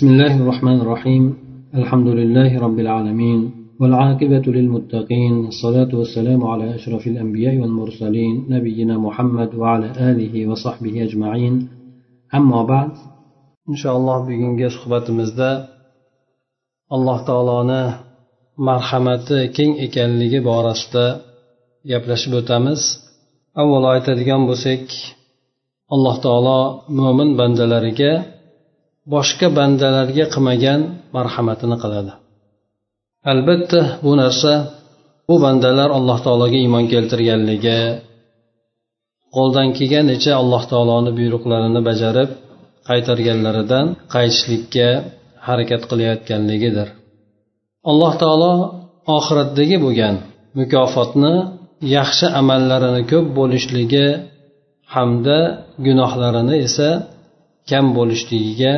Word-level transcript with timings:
بسم 0.00 0.06
الله 0.08 0.34
الرحمن 0.42 0.78
الرحيم 0.80 1.24
الحمد 1.80 2.08
لله 2.20 2.50
رب 2.66 2.78
العالمين 2.84 3.40
والعاقبة 3.80 4.44
للمتقين 4.56 5.34
الصلاة 5.52 5.90
والسلام 5.98 6.40
على 6.52 6.74
أشرف 6.74 7.06
الأنبياء 7.06 7.54
والمرسلين 7.60 8.34
نبينا 8.54 8.98
محمد 9.06 9.50
وعلى 9.54 9.88
آله 10.10 10.34
وصحبه 10.50 10.94
أجمعين 11.06 11.54
أما 12.34 12.60
بعد 12.72 12.90
إن 13.70 13.76
شاء 13.82 13.94
الله 13.96 14.16
bugungi 14.28 14.66
suhbatimizda 14.76 15.50
alloh 16.90 17.18
taoloni 17.28 17.82
marhamati 18.68 19.38
keng 19.56 19.72
ekanligi 19.86 20.40
borasida 20.48 21.06
gaplashib 21.90 22.32
o'tamiz 22.40 22.80
avvalo 23.60 23.86
aytadigan 23.94 24.42
bo'lsak 24.50 24.82
alloh 25.94 26.16
taolo 26.26 26.60
mo'min 26.98 27.30
bandalariga 27.40 28.12
boshqa 29.13 29.47
bandalarga 29.57 30.25
qilmagan 30.33 30.81
marhamatini 31.15 31.77
qiladi. 31.83 32.13
Albatta 33.31 33.79
bu 34.05 34.11
narsa 34.21 34.53
bu 35.27 35.35
bandalar 35.45 35.89
alloh 35.97 36.17
taologa 36.25 36.57
iymon 36.63 36.85
keltirganligi 36.93 37.81
qo'ldan 39.35 39.67
kelganicha 39.77 40.31
alloh 40.41 40.63
taoloni 40.71 41.11
buyruqlarini 41.17 41.81
bajarib 41.89 42.29
qaytarganlaridan 42.89 43.85
qaytishlikka 44.13 44.87
harakat 45.47 45.81
qilayotganligidir. 45.89 46.87
Alloh 47.91 48.13
taolo 48.21 48.53
oxiratdagi 49.17 49.77
bo'lgan 49.85 50.15
mukofotni 50.59 51.33
yaxshi 51.95 52.27
amallarini 52.39 53.03
ko'p 53.11 53.25
bo'lishligi 53.39 54.07
hamda 54.95 55.39
gunohlarini 55.85 56.55
esa 56.67 56.89
kam 57.69 57.85
bo'lishligiga 57.97 58.73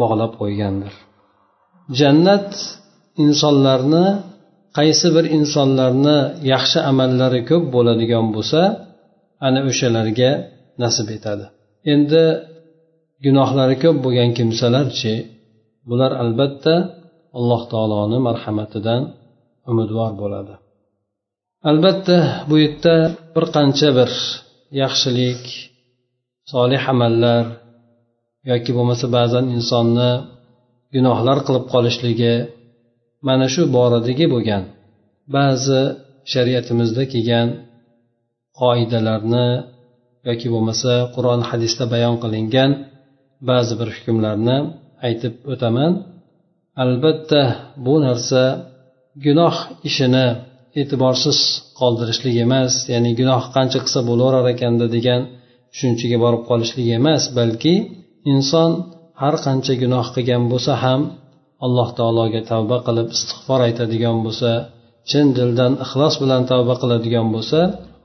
bog'lab 0.00 0.32
qo'ygandir. 0.40 0.92
Jannat 2.00 2.50
insonlarni 3.24 4.06
qaysi 4.78 5.08
bir 5.16 5.24
insonlarni 5.38 6.18
yaxshi 6.52 6.78
amallari 6.90 7.40
ko'p 7.50 7.64
bo'ladigan 7.74 8.26
bo'lsa 8.34 8.60
ana 9.46 9.60
o'shalarga 9.70 10.30
nasib 10.82 11.08
etadi. 11.16 11.46
Endi 11.92 12.22
gunohlari 13.24 13.76
ko'p 13.84 13.96
bo'lgan 14.04 14.30
kimsalarchi 14.38 15.14
bular 15.88 16.12
albatta 16.22 16.74
alloh 17.38 17.62
taoloni 17.72 18.18
marhamatidan 18.28 19.02
umidvor 19.70 20.12
bo'ladi. 20.22 20.54
Albatta 21.70 22.16
bu 22.48 22.56
yerda 22.64 22.94
bir 23.34 23.44
qancha 23.56 23.88
bir 23.98 24.10
yaxshilik 24.82 25.44
solih 26.52 26.82
amallar 26.94 27.44
yoki 28.50 28.70
bo'lmasa 28.76 29.06
ba'zan 29.16 29.44
insonni 29.56 30.10
gunohlar 30.94 31.38
qilib 31.46 31.64
qolishligi 31.74 32.34
mana 33.28 33.46
shu 33.54 33.62
boradagi 33.76 34.26
bo'lgan 34.34 34.62
ba'zi 35.36 35.80
shariatimizda 36.32 37.02
kelgan 37.12 37.48
qoidalarni 38.60 39.48
yoki 40.28 40.46
bo'lmasa 40.54 40.92
qur'on 41.14 41.40
hadisda 41.50 41.84
bayon 41.94 42.14
qilingan 42.22 42.70
ba'zi 43.50 43.72
bir 43.80 43.88
hukmlarni 43.96 44.56
aytib 45.06 45.34
o'taman. 45.52 45.92
Albatta 46.82 47.42
bu 47.86 47.94
narsa 48.06 48.42
gunoh 49.24 49.56
ishini 49.88 50.26
e'tiborsiz 50.80 51.38
qoldirishlik 51.80 52.36
emas 52.46 52.72
ya'ni 52.92 53.10
gunoh 53.20 53.42
qancha 53.56 53.78
qilsa 53.84 54.00
bo'laverar 54.08 54.46
ekanda 54.54 54.86
degan 54.96 55.20
tushunchaga 55.72 56.18
borib 56.24 56.42
qolishlik 56.50 56.88
emas 56.98 57.22
balki 57.38 57.74
inson 58.32 58.70
har 59.22 59.34
qancha 59.44 59.74
gunoh 59.82 60.06
qilgan 60.14 60.42
bo'lsa 60.52 60.72
ham 60.84 61.00
alloh 61.66 61.88
taologa 61.98 62.40
tavba 62.50 62.78
qilib 62.86 63.08
istig'for 63.16 63.60
aytadigan 63.68 64.16
bo'lsa 64.26 64.50
chin 65.10 65.26
dildan 65.36 65.72
ixlos 65.84 66.14
bilan 66.22 66.42
tavba 66.50 66.74
qiladigan 66.82 67.26
bo'lsa 67.34 67.60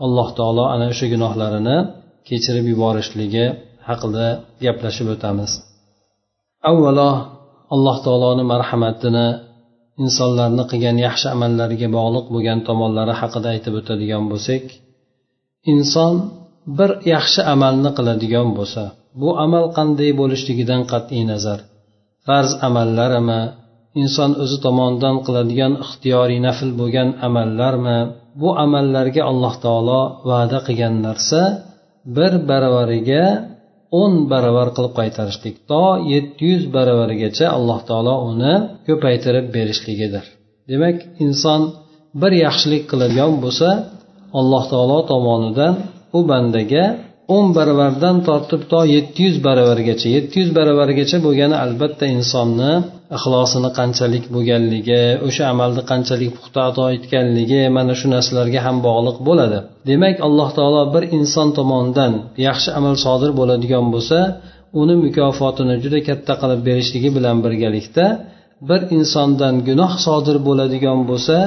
alloh 0.06 0.28
taolo 0.40 0.64
ana 0.74 0.86
o'sha 0.94 1.06
gunohlarini 1.14 1.78
kechirib 2.28 2.66
yuborishligi 2.74 3.46
haqida 3.90 4.26
gaplashib 4.64 5.08
o'tamiz. 5.16 5.52
Avvalo 6.70 7.12
alloh 7.76 7.98
taoloni 8.06 8.44
marhamatini 8.54 9.28
insonlarni 10.04 10.64
qilgan 10.72 10.98
yaxshi 11.08 11.28
amallariga 11.36 11.88
bog'liq 11.98 12.26
bo'lgan 12.34 12.60
tomonlari 12.68 13.14
haqida 13.22 13.48
aytib 13.54 13.74
o'tadigan 13.80 14.24
bo'lsak 14.32 14.64
inson 15.74 16.14
bir 16.78 16.92
yaxshi 17.14 17.42
amalni 17.54 17.90
qiladigan 17.98 18.50
bo'lsa 18.58 18.84
bu 19.22 19.30
amal 19.46 19.66
qanday 19.78 20.12
bo'lishligidan 20.20 20.82
qat'iy 20.92 21.24
nazar. 21.32 21.60
Farz 22.26 22.52
amallarmi? 22.68 23.42
Inson 24.02 24.32
o'zi 24.44 24.58
tomonidan 24.66 25.16
qiladigan 25.26 25.74
ixtiyoriy 25.86 26.40
nafl 26.48 26.70
bo'lgan 26.80 27.10
amallarmi? 27.28 28.00
Bu 28.42 28.50
amallarga 28.66 29.22
alloh 29.32 29.54
taolo 29.66 30.02
va'da 30.30 30.60
qilgan 30.68 30.96
narsa 31.08 31.42
bir 32.18 32.32
baravariga 32.50 33.24
o'n 34.02 34.14
baravar 34.32 34.68
qilib 34.76 34.94
qaytarishlik 35.00 35.56
to 35.70 35.84
yetti 36.14 36.42
yuz 36.52 36.64
baravarigacha 36.76 37.46
alloh 37.58 37.80
taolo 37.90 38.16
uni 38.32 38.54
ko'paytirib 38.88 39.46
berishligidir. 39.56 40.26
Demak 40.70 40.98
inson 41.26 41.62
bir 42.22 42.32
yaxshilik 42.46 42.84
qiladigan 42.92 43.34
bo'lsa 43.44 43.70
alloh 44.40 44.64
taolo 44.72 44.98
tomonidan 45.12 45.74
u 46.18 46.20
bandaga 46.32 46.86
o'n 47.36 47.48
baravardan 47.58 48.18
tortib 48.28 48.62
to 48.72 48.82
yetti 48.96 49.20
yuz 49.28 49.38
baravargacha 49.48 50.08
yetti 50.18 50.36
yuz 50.42 50.50
baravargacha 50.58 51.18
bo'lgani 51.26 51.56
albatta 51.66 52.06
insonni 52.18 52.72
ixlosini 53.18 53.70
qanchalik 53.80 54.26
bo'lganligi 54.36 55.02
o'sha 55.28 55.44
amalni 55.54 55.82
qanchalik 55.92 56.30
puxta 56.38 56.60
ado 56.70 56.86
etganligi 56.98 57.62
mana 57.78 57.94
shu 58.00 58.08
narsalarga 58.16 58.60
ham 58.68 58.78
bog'liq 58.88 59.18
bo'ladi. 59.28 59.60
Demak 59.90 60.16
alloh 60.28 60.50
taolo 60.58 60.82
bir 60.94 61.04
inson 61.18 61.48
tomonidan 61.58 62.14
yaxshi 62.48 62.70
amal 62.80 62.96
sodir 63.06 63.32
bo'ladigan 63.40 63.86
bo'lsa 63.94 64.20
uni 64.82 64.96
mukofotini 65.06 65.76
juda 65.84 66.00
katta 66.08 66.34
qilib 66.42 66.62
berishligi 66.68 67.10
bilan 67.18 67.38
birgalikda 67.46 68.06
bir 68.70 68.82
insondan 68.98 69.56
gunoh 69.68 69.94
sodir 70.06 70.38
bo'ladigan 70.48 71.00
bo'lsa 71.10 71.38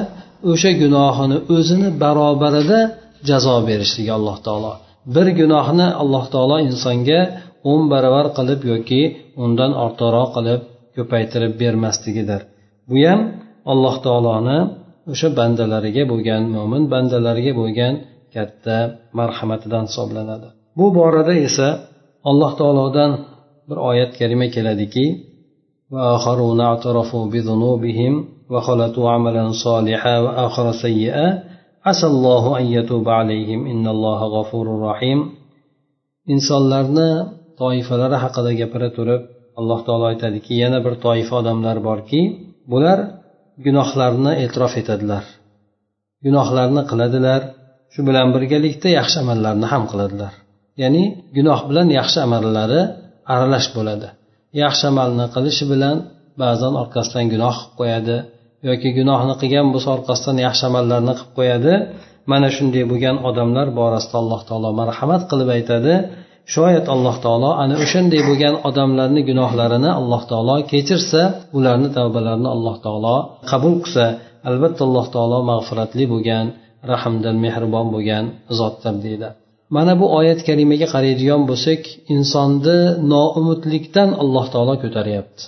o'sha 0.51 0.71
gunohini 0.81 1.37
o'zini 1.55 1.89
barobarida 2.03 2.79
jazo 3.29 3.55
berishligi 3.69 4.11
alloh 4.17 4.37
taolo 4.47 4.73
bir 5.14 5.26
gunohni 5.38 5.86
alloh 6.02 6.24
taolo 6.32 6.56
insonga 6.68 7.20
o'n 7.70 7.82
baravar 7.92 8.26
qilib 8.36 8.60
yoki 8.72 9.02
undan 9.44 9.72
ortiqroq 9.84 10.28
qilib 10.36 10.60
ko'paytirib 10.96 11.52
bermasligidir 11.62 12.40
bu 12.90 12.96
ham 13.06 13.20
alloh 13.72 13.94
taoloni 14.06 14.58
o'sha 15.12 15.28
bandalariga 15.38 16.02
bo'lgan 16.12 16.42
mo'min 16.56 16.82
bandalariga 16.92 17.52
bo'lgan 17.60 17.94
katta 18.34 18.76
marhamatidan 19.18 19.84
hisoblanadi 19.88 20.48
bu 20.78 20.86
borada 20.98 21.34
esa 21.48 21.68
alloh 22.30 22.52
taolodan 22.60 23.10
bir 23.68 23.78
oyat 23.90 24.12
kalima 24.20 24.46
keladiki 24.54 25.06
وخلطوا 28.50 29.10
عملا 29.10 29.44
صالحا 29.64 30.14
وآخر 30.24 30.66
سيئا 30.84 31.26
عسى 31.88 32.06
الله 32.06 32.44
أن 32.60 32.64
يتوب 32.76 33.06
عليهم 33.08 33.60
إن 33.72 33.84
الله 33.94 34.20
غفور 34.36 34.66
رحيم 34.90 35.20
insonlarni 36.34 37.10
toifalari 37.60 38.16
haqida 38.24 38.50
gapira 38.60 38.88
turib 38.96 39.22
alloh 39.58 39.80
taolo 39.86 40.04
aytadiki 40.12 40.52
yana 40.62 40.78
bir 40.84 40.94
toifa 41.04 41.34
odamlar 41.40 41.76
borki 41.88 42.20
bular 42.72 42.98
gunohlarni 43.66 44.32
e'tirof 44.44 44.72
etadilar 44.80 45.24
gunohlarni 46.24 46.82
qiladilar 46.90 47.40
shu 47.92 48.00
bilan 48.08 48.28
birgalikda 48.34 48.88
yaxshi 48.98 49.16
amallarni 49.24 49.66
ham 49.72 49.84
qiladilar 49.90 50.32
ya'ni 50.82 51.04
gunoh 51.36 51.60
bilan 51.68 51.88
yaxshi 51.98 52.18
amallari 52.26 52.80
aralash 53.34 53.68
bo'ladi 53.76 54.08
yaxshi 54.62 54.84
amalni 54.92 55.26
qilishi 55.34 55.64
bilan 55.72 55.96
ba'zan 56.42 56.72
orqasidan 56.82 57.26
gunoh 57.32 57.56
qilib 57.58 57.76
qo'yadi 57.80 58.16
yoki 58.69 58.89
gunohni 58.97 59.33
qilgan 59.41 59.67
bo'lsa 59.73 59.89
orqasidan 59.97 60.37
yaxshi 60.45 60.63
amallarni 60.69 61.13
qilib 61.17 61.31
qo'yadi. 61.39 61.73
Mana 62.31 62.47
shunday 62.55 62.83
bo'lgan 62.91 63.17
odamlar 63.29 63.67
borasida 63.79 64.15
alloh 64.23 64.41
taolo 64.49 64.69
marhamat 64.81 65.21
qilib 65.31 65.49
aytadi. 65.57 65.93
Shoyat 66.55 66.85
alloh 66.95 67.15
taolo 67.25 67.49
ana 67.63 67.75
o'shanday 67.83 68.21
bo'lgan 68.29 68.55
odamlarni 68.69 69.21
gunohlarini 69.29 69.91
alloh 69.99 70.21
taolo 70.31 70.55
kechirsa 70.71 71.21
ularni 71.57 71.89
tavbalarini 71.97 72.49
alloh 72.55 72.75
taolo 72.85 73.15
qabul 73.51 73.73
qilsa 73.83 74.05
albatta 74.49 74.81
alloh 74.87 75.05
taolo 75.15 75.37
mag'firatli 75.51 76.05
bo'lgan 76.13 76.45
rahmdil 76.91 77.37
mehribon 77.45 77.87
bo'lgan 77.95 78.25
zotdir 78.59 78.95
deydi. 79.05 79.29
Mana 79.75 79.93
bu 80.01 80.05
oyat 80.19 80.39
kalimaga 80.47 80.87
qaraydigan 80.93 81.41
bo'lsak 81.49 81.81
insonni 82.15 82.79
noumidlikdan 83.13 84.09
alloh 84.23 84.45
taolo 84.53 84.73
ko'taryapti. 84.83 85.43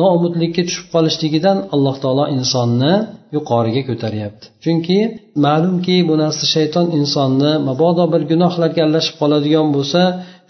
Noumidlikka 0.00 0.62
tushib 0.68 0.86
qolishligidan 0.94 1.58
alloh 1.74 1.96
taolo 2.04 2.24
insonni 2.36 2.94
yuqoriga 3.36 3.82
ko'taryapti. 3.88 4.44
Chunki 4.64 4.98
ma'lumki 5.46 5.96
bu 6.08 6.14
narsa 6.22 6.44
shayton 6.54 6.86
insonni 6.98 7.52
mabodo 7.68 8.04
bir 8.12 8.22
gunohlarga 8.30 8.80
aralashib 8.84 9.16
qoladigan 9.22 9.66
bo'lsa 9.76 10.00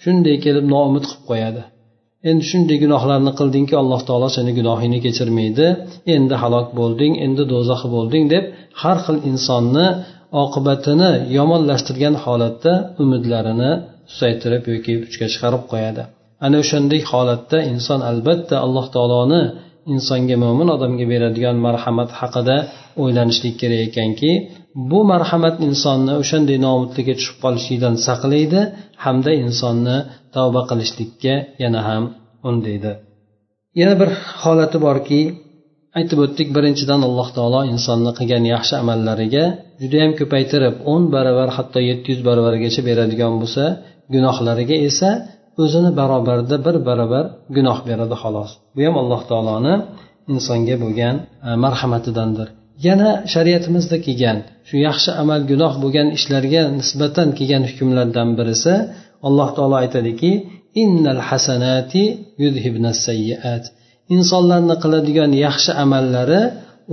shunday 0.02 0.36
kelib 0.44 0.64
noumid 0.74 1.04
qilib 1.08 1.24
qo'yadi. 1.30 1.62
Endi 2.30 2.44
shunday 2.50 2.78
gunohlarni 2.84 3.32
qildingki 3.38 3.74
alloh 3.82 4.00
taolo 4.08 4.28
seni 4.36 4.52
gunohingni 4.58 4.98
kechirmaydi. 5.06 5.66
Endi 6.16 6.34
halok 6.42 6.68
bo'lding 6.80 7.12
endi 7.26 7.42
do'zaxi 7.52 7.88
bo'lding 7.96 8.24
deb 8.34 8.44
har 8.82 8.98
xil 9.04 9.18
insonni 9.30 9.86
oqibatini 10.44 11.10
yomonlashtirgan 11.38 12.14
holatda 12.24 12.72
umidlarini 13.02 13.72
susaytirib 14.10 14.62
yoki 14.72 14.92
puchga 15.02 15.26
chiqarib 15.32 15.64
qo'yadi. 15.72 16.02
Ana 16.44 16.56
o'shanday 16.62 17.00
holatda 17.10 17.58
inson 17.72 18.00
albatta 18.10 18.54
alloh 18.64 18.86
taoloni 18.94 19.42
insonga 19.94 20.36
mo'min 20.44 20.68
odamga 20.76 21.04
beradigan 21.12 21.56
marhamat 21.66 22.10
haqida 22.20 22.56
o'ylanishlik 23.02 23.54
kerak 23.60 23.80
ekanki 23.88 24.30
bu 24.90 24.98
marhamat 25.12 25.56
insonni 25.68 26.12
o'shanday 26.22 26.58
nomutlikka 26.66 27.14
tushib 27.18 27.36
qolishlikdan 27.44 27.94
saqlaydi 28.06 28.60
hamda 29.04 29.32
insonni 29.44 29.96
tavba 30.34 30.60
qilishlikka 30.70 31.34
yana 31.62 31.80
ham 31.88 32.02
undaydi. 32.48 32.92
Yana 33.80 33.94
bir 34.00 34.10
holati 34.42 34.78
borki 34.86 35.20
aytib 35.98 36.18
o'tdik 36.24 36.48
birinchidan 36.56 37.00
alloh 37.08 37.28
taolo 37.36 37.60
insonni 37.72 38.12
qilgan 38.18 38.44
yaxshi 38.54 38.74
amallariga 38.82 39.44
judayam 39.82 40.12
ko'paytirib 40.20 40.74
o'n 40.92 41.02
baravar 41.14 41.48
hatto 41.56 41.78
yetti 41.90 42.06
yuz 42.12 42.20
baravargacha 42.28 42.80
beradigan 42.88 43.32
bo'lsa 43.42 43.64
gunohlariga 44.14 44.76
esa 44.88 45.10
o'zini 45.62 45.90
barobarida 46.00 46.56
bir 46.66 46.76
barobar 46.88 47.24
gunoh 47.56 47.78
beradi 47.88 48.16
xolos. 48.22 48.50
Bu 48.76 48.80
ham 48.86 48.96
alloh 49.02 49.22
taoloni 49.30 49.74
insonga 50.32 50.76
bo'lgan 50.84 51.16
e, 51.48 51.50
marhamatidandir. 51.64 52.48
Yana 52.86 53.10
shariatimizda 53.32 53.96
kelgan 54.06 54.38
shu 54.68 54.76
yaxshi 54.88 55.10
amal 55.22 55.40
gunoh 55.50 55.72
bo'lgan 55.82 56.08
ishlarga 56.18 56.62
nisbatan 56.78 57.28
kelgan 57.38 57.62
hukmlardan 57.70 58.28
birisi 58.38 58.74
alloh 59.28 59.48
taolo 59.56 59.76
aytadiki 59.84 60.30
innal 60.82 61.20
hasanati 61.28 62.02
sayyiat. 63.06 63.64
Insonlarni 64.16 64.76
qiladigan 64.82 65.30
yaxshi 65.46 65.72
amallari 65.84 66.40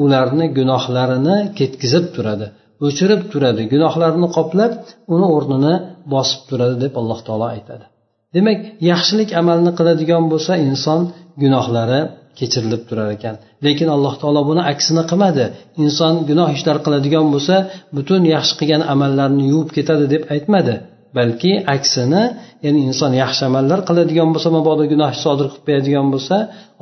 ularni 0.03 0.45
gunohlarini 0.57 1.37
ketkizib 1.57 2.05
turadi 2.15 2.47
o'chirib 2.85 3.21
turadi. 3.31 3.61
Gunohlarni 3.73 4.27
qoplab 4.37 4.71
uni 5.13 5.27
o'rnini 5.35 5.73
bosib 6.13 6.41
turadi 6.49 6.75
deb 6.83 6.93
alloh 7.01 7.19
taolo 7.27 7.47
aytadi. 7.55 7.85
Demak 8.35 8.59
yaxshilik 8.91 9.29
amalni 9.41 9.71
qiladigan 9.79 10.23
bo'lsa 10.31 10.53
inson 10.69 11.01
gunohlari 11.41 12.01
kechirilib 12.39 12.83
turar 12.89 13.09
ekan. 13.17 13.35
Lekin 13.65 13.89
alloh 13.95 14.13
taolo 14.21 14.41
buni 14.49 14.61
aksini 14.73 15.03
qilmadi. 15.11 15.45
Inson 15.83 16.13
gunoh 16.29 16.49
ishlar 16.57 16.77
qiladigan 16.85 17.25
bo'lsa 17.33 17.55
butun 17.97 18.21
yaxshi 18.35 18.53
qilgan 18.59 18.81
amallarni 18.93 19.43
yuvib 19.51 19.69
ketadi 19.77 20.05
deb 20.13 20.23
aytmadi. 20.35 20.75
Balki 21.17 21.53
aksini 21.75 22.23
ya'ni 22.65 22.79
inson 22.89 23.11
yaxshi 23.23 23.43
amallar 23.49 23.79
qiladigan 23.89 24.29
bo'lsa 24.33 24.49
mabodo 24.57 24.83
gunoh 24.93 25.11
sodir 25.23 25.47
qilib 25.51 25.63
qo'yadigan 25.67 26.07
bo'lsa 26.13 26.35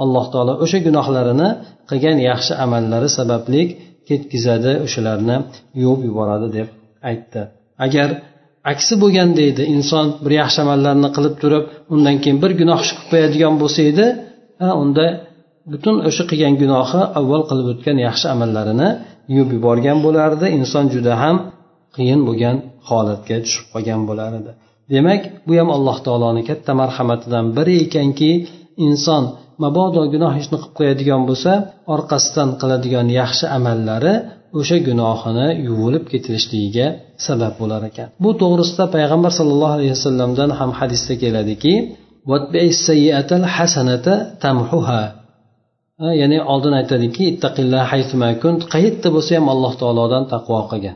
alloh 0.04 0.26
taolo 0.34 0.54
o'sha 0.64 0.80
gunohlarini 0.88 1.50
qilgan 1.90 2.18
yaxshi 2.30 2.54
amallari 2.66 3.10
sababli 3.18 3.62
ketkazadi 4.10 4.72
o'shalarni 4.86 5.38
yuvib 5.82 6.02
yuboradi 6.08 6.48
deb 6.58 6.68
aytdi. 7.10 7.42
Agar 7.86 8.10
aksi 8.72 8.94
bo'lganda 9.04 9.42
edi 9.52 9.64
inson 9.76 10.06
bir 10.24 10.34
yaxshi 10.42 10.60
amallarni 10.66 11.10
qilib 11.16 11.36
turib 11.42 11.64
undan 11.94 12.16
keyin 12.24 12.38
bir 12.44 12.52
gunoh 12.62 12.80
ish 12.86 12.92
qilib 12.94 13.10
qo'yadigan 13.12 13.54
bo'lsa 13.62 13.80
edi 13.92 14.06
unda 14.84 15.06
butun 15.72 15.96
o'sha 16.10 16.24
qilgan 16.32 16.54
gunohi 16.62 17.02
avval 17.20 17.44
qilib 17.50 17.68
o'tgan 17.74 17.98
yaxshi 18.08 18.26
amallarini 18.34 18.90
yuvib 19.36 19.52
yuborgan 19.58 19.98
bo'lardi. 20.06 20.46
Inson 20.58 20.86
juda 20.94 21.14
ham 21.24 21.36
qiyin 21.96 22.22
bo'lgan 22.28 22.56
holatga 22.90 23.38
tushib 23.46 23.66
qolgan 23.74 24.02
bo'lar 24.10 24.32
edi 24.40 24.52
demak 24.94 25.22
bu 25.48 25.54
ham 25.60 25.70
alloh 25.78 25.98
taoloni 26.06 26.42
katta 26.50 26.72
marhamatidan 26.82 27.46
biri 27.58 27.76
ekanki 27.86 28.32
inson 28.88 29.24
mabodo 29.64 30.02
gunoh 30.14 30.34
ishni 30.42 30.58
qilib 30.62 30.74
qo'yadigan 30.80 31.22
bo'lsa 31.30 31.52
orqasidan 31.94 32.50
qiladigan 32.62 33.08
yaxshi 33.20 33.46
amallari 33.58 34.14
o'sha 34.60 34.78
gunohini 34.88 35.48
yuvilib 35.68 36.04
ketilishligiga 36.12 36.88
sabab 37.26 37.54
bo'lar 37.62 37.82
ekan. 37.90 38.08
Bu 38.24 38.30
to'g'risida 38.42 38.86
payg'ambar 38.96 39.32
sollallohu 39.40 39.74
alayhi 39.78 39.94
vasallamdan 39.98 40.50
ham 40.60 40.72
hadisda 40.80 41.14
keladiki 41.24 41.74
ya'ni 46.22 46.38
oldin 46.54 46.74
aytadiki 46.80 47.26
qayerda 48.74 49.08
bo'lsa 49.16 49.32
ham 49.38 49.48
alloh 49.54 49.74
taolodan 49.82 50.24
taqvo 50.34 50.60
qilgin 50.72 50.96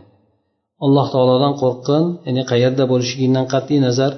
alloh 0.86 1.06
taolodan 1.14 1.54
qo'rqqin 1.62 2.04
ya'ni 2.28 2.44
qayerda 2.52 2.84
bo'lishligingdan 2.92 3.46
qat'iy 3.54 3.80
nazar 3.88 4.12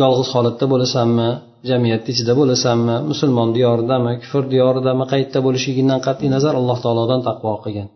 yolg'iz 0.00 0.28
holatda 0.34 0.66
bo'lasanmi 0.72 1.28
jamiyatni 1.70 2.10
ichida 2.14 2.32
bo'lasanmi 2.40 2.96
musulmon 3.10 3.48
diyoridami 3.56 4.12
kufr 4.22 4.42
diyoridami 4.54 5.04
qayerda 5.12 5.38
bo'lishligingdan 5.46 6.00
qat'iy 6.06 6.28
nazar 6.36 6.52
alloh 6.60 6.78
taolodan 6.84 7.20
taqvo 7.28 7.52
qilgin 7.64 7.88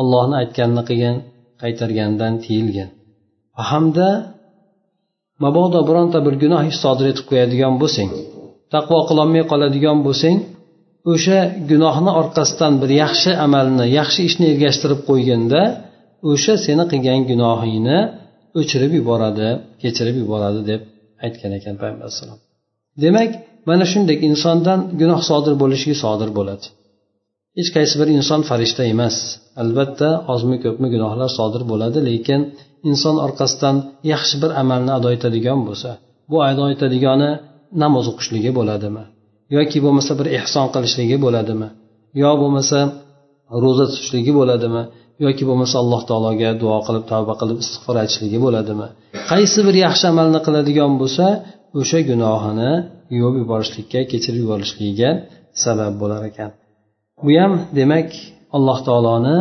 ollohni 0.00 0.34
aytganini 0.42 0.82
qilgan 0.88 1.16
qaytargandan 1.62 2.34
tiyilgin 2.44 2.88
hamda 3.70 4.08
mabodo 5.44 5.80
bironta 5.88 6.18
bir 6.26 6.34
gunoh 6.42 6.62
ish 6.70 6.78
sodir 6.84 7.06
etib 7.12 7.24
qo'yadigan 7.30 7.74
bo'lsang 7.82 8.10
taqvo 8.74 8.98
qilolmay 9.08 9.44
qoladigan 9.52 9.98
bo'lsang 10.06 10.36
o'sha 11.12 11.38
gunohni 11.70 12.10
orqasidan 12.20 12.72
bir 12.82 12.90
yaxshi 13.02 13.30
amalni 13.46 13.84
yaxshi 13.98 14.20
ishni 14.28 14.44
ergashtirib 14.52 15.00
qo'yginda 15.08 15.62
o'sha 16.30 16.54
seni 16.66 16.84
qilgan 16.92 17.20
gunohingni 17.30 17.98
o'chirib 18.60 18.92
yuboradi 18.98 19.48
kechirib 19.82 20.16
yuboradi 20.22 20.60
deb 20.70 20.80
aytgan 21.24 21.52
ekan 21.58 21.74
payg'ambar 21.80 22.06
alayhisalom 22.06 22.38
demak 23.04 23.30
mana 23.68 23.84
shunday 23.92 24.16
insondan 24.28 24.80
gunoh 25.00 25.20
sodir 25.30 25.54
bo'lishiga 25.62 25.96
sodir 26.04 26.30
bo'ladi. 26.38 26.66
Hech 27.58 27.70
qaysi 27.76 27.94
bir 28.00 28.08
inson 28.18 28.40
farishta 28.50 28.82
emas. 28.92 29.16
Albatta 29.62 30.08
ozmi 30.32 30.56
ko'pmi 30.64 30.88
gunohlar 30.94 31.30
sodir 31.38 31.62
bo'ladi 31.70 31.98
lekin 32.08 32.40
inson 32.90 33.16
orqasidan 33.26 33.76
yaxshi 34.12 34.36
bir 34.42 34.50
amalni 34.62 34.92
ado 34.98 35.08
etadigan 35.16 35.60
bo'lsa 35.68 35.90
bu 36.30 36.36
ado 36.50 36.64
etadigani 36.74 37.30
namoz 37.82 38.04
o'qishligi 38.12 38.50
bo'ladimi? 38.58 39.04
Yoki 39.56 39.78
bo'lmasa 39.84 40.12
bir 40.20 40.26
ehson 40.38 40.66
qilishligi 40.74 41.16
bo'ladimi? 41.24 41.68
Yo 42.22 42.30
bo'lmasa 42.42 42.78
ro'za 43.62 43.84
tutishligi 43.90 44.32
bo'ladimi? 44.38 44.82
Yoki 45.24 45.44
bo'lmasa 45.48 45.74
alloh 45.82 46.00
taologa 46.10 46.50
duo 46.62 46.78
qilib 46.86 47.04
tavba 47.12 47.34
qilib 47.40 47.58
istig'for 47.64 47.96
aytishligi 48.02 48.38
bo'ladimi? 48.46 48.86
Qaysi 49.30 49.60
bir 49.66 49.74
yaxshi 49.84 50.04
amalni 50.12 50.40
qiladigan 50.46 50.92
bo'lsa 51.00 51.26
o'sha 51.80 51.98
gunohini 52.10 52.72
yuvib 53.18 53.36
yuborishlikka 53.42 54.00
kechirib 54.12 54.40
yuborishligiga 54.44 55.10
sabab 55.64 55.94
bo'lar 56.02 56.22
ekan. 56.32 56.50
Bu 57.24 57.30
ham 57.40 57.52
demak 57.78 58.08
alloh 58.56 58.78
taoloni 58.88 59.36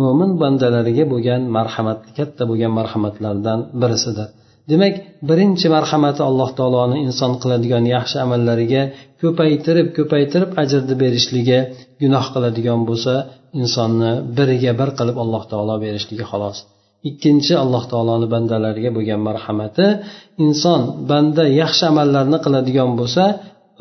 mo'min 0.00 0.30
bandalariga 0.42 1.04
bo'lgan 1.12 1.42
marhamat 1.56 2.00
katta 2.18 2.42
bo'lgan 2.50 2.72
marhamatlardan 2.78 3.58
birisidir. 3.82 4.28
Demak 4.70 4.94
birinchi 5.28 5.66
marhamati 5.76 6.22
alloh 6.30 6.50
taoloni 6.58 6.96
inson 7.06 7.32
qiladigan 7.42 7.84
yaxshi 7.94 8.16
amallariga 8.24 8.82
ko'paytirib 9.20 9.86
ko'paytirib 9.96 10.50
ajrni 10.62 10.94
berishligi 11.02 11.58
gunoh 12.02 12.24
qiladigan 12.34 12.80
bo'lsa 12.88 13.14
insonni 13.60 14.12
biriga 14.36 14.72
bir 14.80 14.90
qilib 14.98 15.16
alloh 15.24 15.42
taolo 15.50 15.74
berishligi 15.84 16.24
xolos. 16.30 16.58
Ikkinchi 17.10 17.54
alloh 17.64 17.82
taoloni 17.92 18.26
bandalariga 18.34 18.90
bo'lgan 18.96 19.20
marhamati 19.28 19.86
inson 20.44 20.80
banda 21.10 21.44
yaxshi 21.60 21.84
amallarni 21.92 22.38
qiladigan 22.44 22.90
bo'lsa 23.00 23.24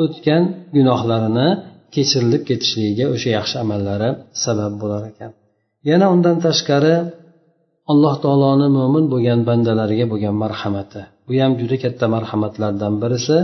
o'tgan 0.04 0.44
gunohlarini 0.76 1.48
kechirilib 1.96 2.44
ketishligiga 2.50 3.06
o'sha 3.16 3.30
yaxshi 3.38 3.56
amallari 3.64 4.10
sabab 4.44 4.74
bo'lar 4.82 5.02
ekan. 5.12 5.32
Yana 5.90 6.06
undan 6.16 6.38
tashqari 6.46 6.96
alloh 7.92 8.16
taoloni 8.24 8.68
mo'min 8.78 9.06
bo'lgan 9.14 9.40
bandalariga 9.50 10.06
bo'lgan 10.12 10.36
marhamati. 10.44 11.02
Bu 11.28 11.34
ham 11.42 11.52
juda 11.60 11.76
katta 11.84 12.06
marhamatlardan 12.16 12.94
birisi. 13.04 13.38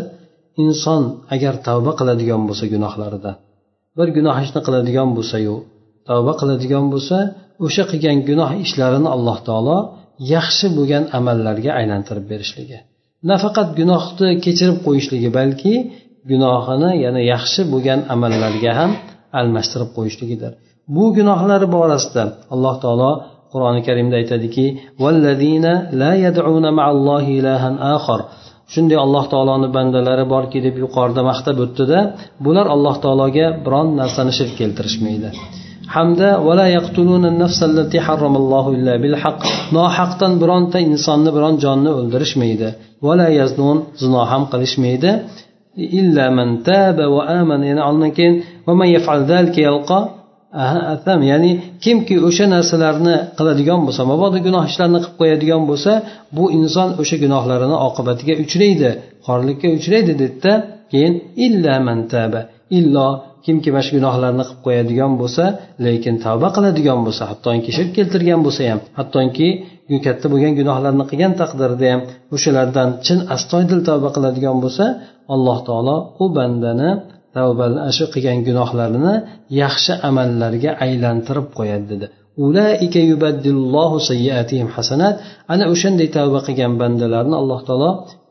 Inson 0.64 1.04
agar 1.36 1.54
tavba 1.68 1.92
qiladigan 2.00 2.42
bo'lsa 2.48 2.66
gunohlaridan 2.74 3.36
bir 3.98 4.08
gunoh 4.18 4.38
ishni 4.46 4.62
qiladigan 4.68 5.10
bo'lsayu 5.18 5.56
tavba 6.10 6.34
qiladigan 6.42 6.86
bo'lsa 6.94 7.18
o'sha 7.66 7.84
qilgan 7.92 8.18
gunoh 8.30 8.52
ishlarini 8.66 9.10
alloh 9.16 9.38
taolo 9.48 9.78
yaxshi 10.36 10.68
bo'lgan 10.78 11.04
amallarga 11.18 11.72
aylantirib 11.80 12.26
berishligi. 12.32 12.78
Nafaqat 13.32 13.70
gunohni 13.80 14.30
kechirib 14.46 14.78
qo'yishligi 14.86 15.30
balki 15.40 15.74
gunohini 16.32 16.92
yana 17.06 17.22
yaxshi 17.34 17.62
bo'lgan 17.74 18.00
amallarga 18.14 18.72
ham 18.80 18.92
almashtirib 19.40 19.90
qo'yishligidir. 19.98 20.52
Bu 20.96 21.06
gunohlari 21.18 21.68
borasida 21.76 22.24
alloh 22.54 22.76
taolo 22.84 23.12
qur'oni 23.54 23.82
karimda 23.88 24.16
aytadiki 24.22 24.66
shunday 28.74 28.98
alloh 29.06 29.26
taoloni 29.34 29.68
bandalari 29.78 30.26
borki 30.34 30.60
deb 30.66 30.76
yuqorida 30.84 31.22
maqtab 31.30 31.58
o'tdida 31.66 32.00
bular 32.46 32.66
alloh 32.76 32.96
taologa 33.04 33.48
biron 33.66 33.88
narsani 34.02 34.32
shirk 34.38 34.54
keltirishmaydi. 34.60 35.30
Hamda 35.96 36.30
nohaqdan 39.78 40.34
bironta 40.42 40.78
insonni 40.92 41.32
biron 41.38 41.56
jonni 41.64 41.92
o'ldirishmaydi. 42.00 42.68
Zino 44.02 44.22
ham 44.32 44.44
qilishmaydi. 44.52 45.12
Illa 46.00 46.26
man 46.38 46.50
taba 46.68 47.06
va 47.16 47.22
amana 47.40 47.66
yana 47.72 47.84
undan 47.92 48.12
keyin 48.18 48.36
atham 50.54 51.22
ya'ni 51.32 51.52
kimki 51.84 52.16
o'sha 52.28 52.46
narsalarni 52.56 53.16
qiladigan 53.38 53.82
bo'lsa 53.88 54.02
mabodo 54.12 54.38
gunoh 54.48 54.64
ishlarni 54.72 55.00
qilib 55.04 55.16
qo'yadigan 55.22 55.64
bo'lsa 55.70 55.92
bu 56.38 56.46
inson 56.60 56.90
o'sha 57.02 57.16
gunohlarini 57.24 57.78
oqibatiga 57.88 58.34
uchraydi 58.44 58.90
xorlikka 59.28 59.68
uchraydi 59.78 60.14
dedida 60.22 60.54
keyin 60.92 61.14
illa 61.46 61.74
man 61.78 61.86
mantaba 61.88 62.42
illo 62.78 63.08
kimki 63.46 63.70
mana 63.74 63.84
shu 63.86 63.92
gunohlarni 63.98 64.44
qilib 64.48 64.62
qo'yadigan 64.66 65.12
bo'lsa 65.22 65.44
lekin 65.86 66.16
tavba 66.26 66.48
qiladigan 66.56 67.00
bo'lsa 67.06 67.24
hattoki 67.32 67.70
shirk 67.78 67.92
keltirgan 67.98 68.40
bo'lsa 68.46 68.62
ham 68.72 68.80
hattoki 69.00 69.48
katta 70.06 70.26
bo'lgan 70.34 70.54
gunohlarni 70.60 71.04
qilgan 71.12 71.34
taqdirda 71.42 71.86
ham 71.94 72.02
o'shalardan 72.36 72.90
chin 73.06 73.20
astoydil 73.36 73.80
tavba 73.90 74.10
qiladigan 74.16 74.58
bo'lsa 74.64 74.86
alloh 75.34 75.58
taolo 75.68 75.96
u 76.24 76.26
bandani 76.38 76.90
tavba 77.36 77.66
shu 77.98 78.06
qilgan 78.14 78.40
gunohlarini 78.48 79.16
yaxshi 79.64 79.94
amallarga 80.10 80.72
aylantirib 80.86 81.48
qo'yadi 81.58 81.86
dedi. 81.94 82.08
Hasanat. 84.78 85.16
Ana 85.54 85.66
o'shanday 85.74 86.08
tavba 86.18 86.40
qilgan 86.48 86.74
bandalarni 86.82 87.36
alloh 87.42 87.60
taolo 87.68 87.90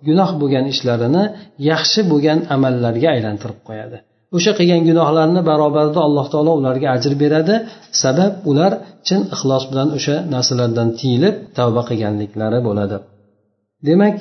gunoh 0.09 0.31
bo'lgan 0.41 0.65
ishlarini 0.75 1.25
yaxshi 1.71 2.01
bo'lgan 2.11 2.39
amallarga 2.55 3.09
aylantirib 3.15 3.61
qo'yadi. 3.69 3.99
O'sha 4.37 4.53
qilgan 4.59 4.83
gunohlarni 4.89 5.41
barobarida 5.51 6.01
alloh 6.09 6.27
taolo 6.33 6.53
ularga 6.61 6.87
ajr 6.97 7.13
beradi. 7.23 7.55
Sabab 8.03 8.33
ular 8.51 8.73
chin 9.07 9.21
ixlos 9.35 9.65
bilan 9.71 9.89
o'sha 9.97 10.17
narsalardan 10.35 10.89
tiyilib 10.99 11.35
tavba 11.59 11.83
qilganliklari 11.89 12.59
bo'ladi. 12.69 12.97
Demak 13.89 14.19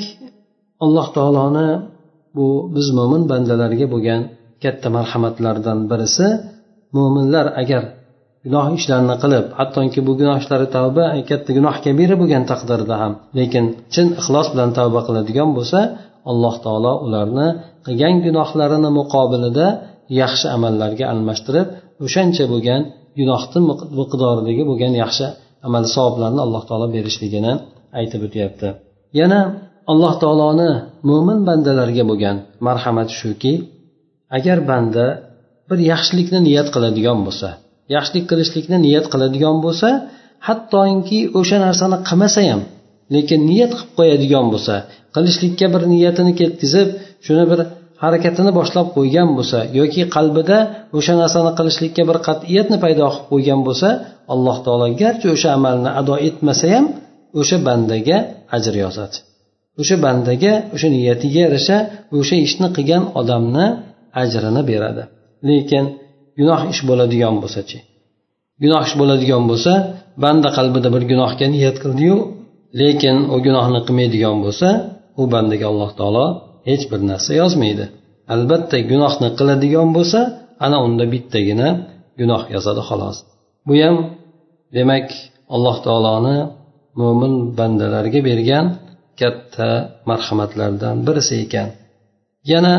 alloh 0.85 1.07
taoloni 1.17 1.69
bu 2.37 2.47
biz 2.75 2.87
mo'min 2.97 3.23
bandalarga 3.31 3.85
bo'lgan 3.93 4.21
katta 4.63 4.87
marhamatlaridan 4.97 5.79
birisi 5.91 6.27
mo'minlar 6.95 7.45
agar 7.61 7.83
gunoh 8.45 8.65
ishlarni 8.77 9.15
qilib 9.23 9.45
hattoki 9.59 9.99
bu 10.07 10.11
gunoh 10.19 10.37
ishlari 10.41 10.67
tavba 10.77 11.05
katta 11.29 11.51
gunoh 11.57 11.75
kabira 11.85 12.15
bo'lgan 12.21 12.43
taqdirda 12.51 12.95
ham 13.01 13.13
lekin 13.37 13.65
chin 13.93 14.07
ixlos 14.21 14.47
bilan 14.53 14.69
tavba 14.77 14.99
qiladigan 15.07 15.49
bo'lsa 15.57 15.79
alloh 16.31 16.55
taolo 16.65 16.93
ularni 17.05 17.47
qilgan 17.85 18.15
gunohlarini 18.25 18.89
muqobilida 18.99 19.67
yaxshi 20.21 20.45
amallarga 20.55 21.05
almashtirib 21.13 21.67
o'shancha 22.05 22.43
bo'lgan 22.53 22.81
gunohni 23.19 23.59
miqdoridagi 23.99 24.63
bo'lgan 24.69 24.93
yaxshi 25.03 25.25
amal 25.67 25.83
savoblarni 25.95 26.39
alloh 26.45 26.63
taolo 26.69 26.87
berishligini 26.95 27.53
aytib 27.99 28.21
o'tyapti. 28.27 28.67
Yana 29.19 29.39
alloh 29.91 30.13
taoloni 30.23 30.71
mo'min 31.09 31.39
bandalarga 31.47 32.03
bo'lgan 32.11 32.35
marhamati 32.67 33.13
shuki 33.21 33.53
agar 34.37 34.57
banda 34.69 35.05
bir 35.69 35.79
yaxshilikni 35.91 36.39
niyat 36.47 36.67
qiladigan 36.75 37.19
bo'lsa 37.27 37.49
yaxshilik 37.95 38.25
qilishlikni 38.31 38.77
niyat 38.85 39.05
qiladigan 39.13 39.57
bo'lsa 39.65 39.89
hattoki 40.47 41.19
o'sha 41.39 41.57
narsani 41.65 41.97
qilmasa 42.09 42.41
ham 42.49 42.61
lekin 43.15 43.39
niyat 43.51 43.71
qilib 43.77 43.91
qo'yadigan 43.99 44.45
bo'lsa 44.53 44.75
qilishlikka 45.15 45.67
bir 45.73 45.81
niyatini 45.93 46.33
ketkizib 46.39 46.87
shuni 47.25 47.43
bir 47.51 47.59
harakatini 48.03 48.51
boshlab 48.59 48.87
qo'ygan 48.97 49.29
bo'lsa 49.37 49.59
yoki 49.79 50.01
qalbida 50.15 50.57
o'sha 50.97 51.13
narsani 51.21 51.51
qilishlikka 51.57 52.03
bir 52.09 52.17
qat'iyatni 52.27 52.77
paydo 52.83 53.03
qilib 53.13 53.25
qo'ygan 53.31 53.59
bo'lsa 53.67 53.89
alloh 54.33 54.57
taolo 54.65 54.85
garchi 55.01 55.27
o'sha 55.35 55.49
amalni 55.57 55.89
ado 56.01 56.15
etmasa 56.27 56.65
ham 56.73 56.85
o'sha 57.39 57.57
bandaga 57.67 58.17
ajr 58.55 58.73
yozadi. 58.83 59.17
O'sha 59.81 59.95
bandaga 60.05 60.53
o'sha 60.75 60.87
niyatiga 60.95 61.39
yarasha 61.45 61.77
o'sha 62.17 62.35
ishni 62.47 62.67
qilgan 62.75 63.03
odamni 63.19 63.65
ajrini 64.21 64.61
beradi. 64.69 65.03
Lekin 65.49 65.85
gunoh 66.39 66.61
ish 66.73 66.81
bo'ladigan 66.89 67.35
bo'lsachi 67.43 67.77
gunoh 68.63 68.81
ish 68.87 68.95
bo'ladigan 69.01 69.43
bo'lsa 69.51 69.73
banda 70.23 70.49
qalbida 70.57 70.89
bir 70.95 71.03
gunohga 71.11 71.47
niyat 71.55 71.77
qildiyu 71.83 72.15
lekin 72.81 73.15
u 73.33 73.37
gunohni 73.45 73.79
qilmaydigan 73.87 74.37
bo'lsa 74.45 74.67
u 75.21 75.23
bandaga 75.33 75.65
alloh 75.71 75.91
taolo 75.99 76.25
hech 76.69 76.83
bir 76.91 77.01
narsa 77.09 77.31
yozmaydi. 77.41 77.85
Albatta 78.33 78.77
gunohni 78.91 79.29
qiladigan 79.39 79.89
bo'lsa 79.97 80.19
ana 80.65 80.77
unda 80.85 81.05
bittagina 81.13 81.67
gunoh 82.19 82.41
yozadi 82.55 82.81
xolos. 82.89 83.17
Bu 83.67 83.73
ham 83.81 83.95
demak 84.75 85.07
alloh 85.55 85.77
taoloni 85.85 86.37
mo'min 86.99 87.33
bandalarga 87.57 88.19
bergan 88.29 88.65
katta 89.19 89.69
marhamatlardan 90.09 90.95
birisi 91.07 91.35
ekan. 91.45 91.69
Yana 92.51 92.75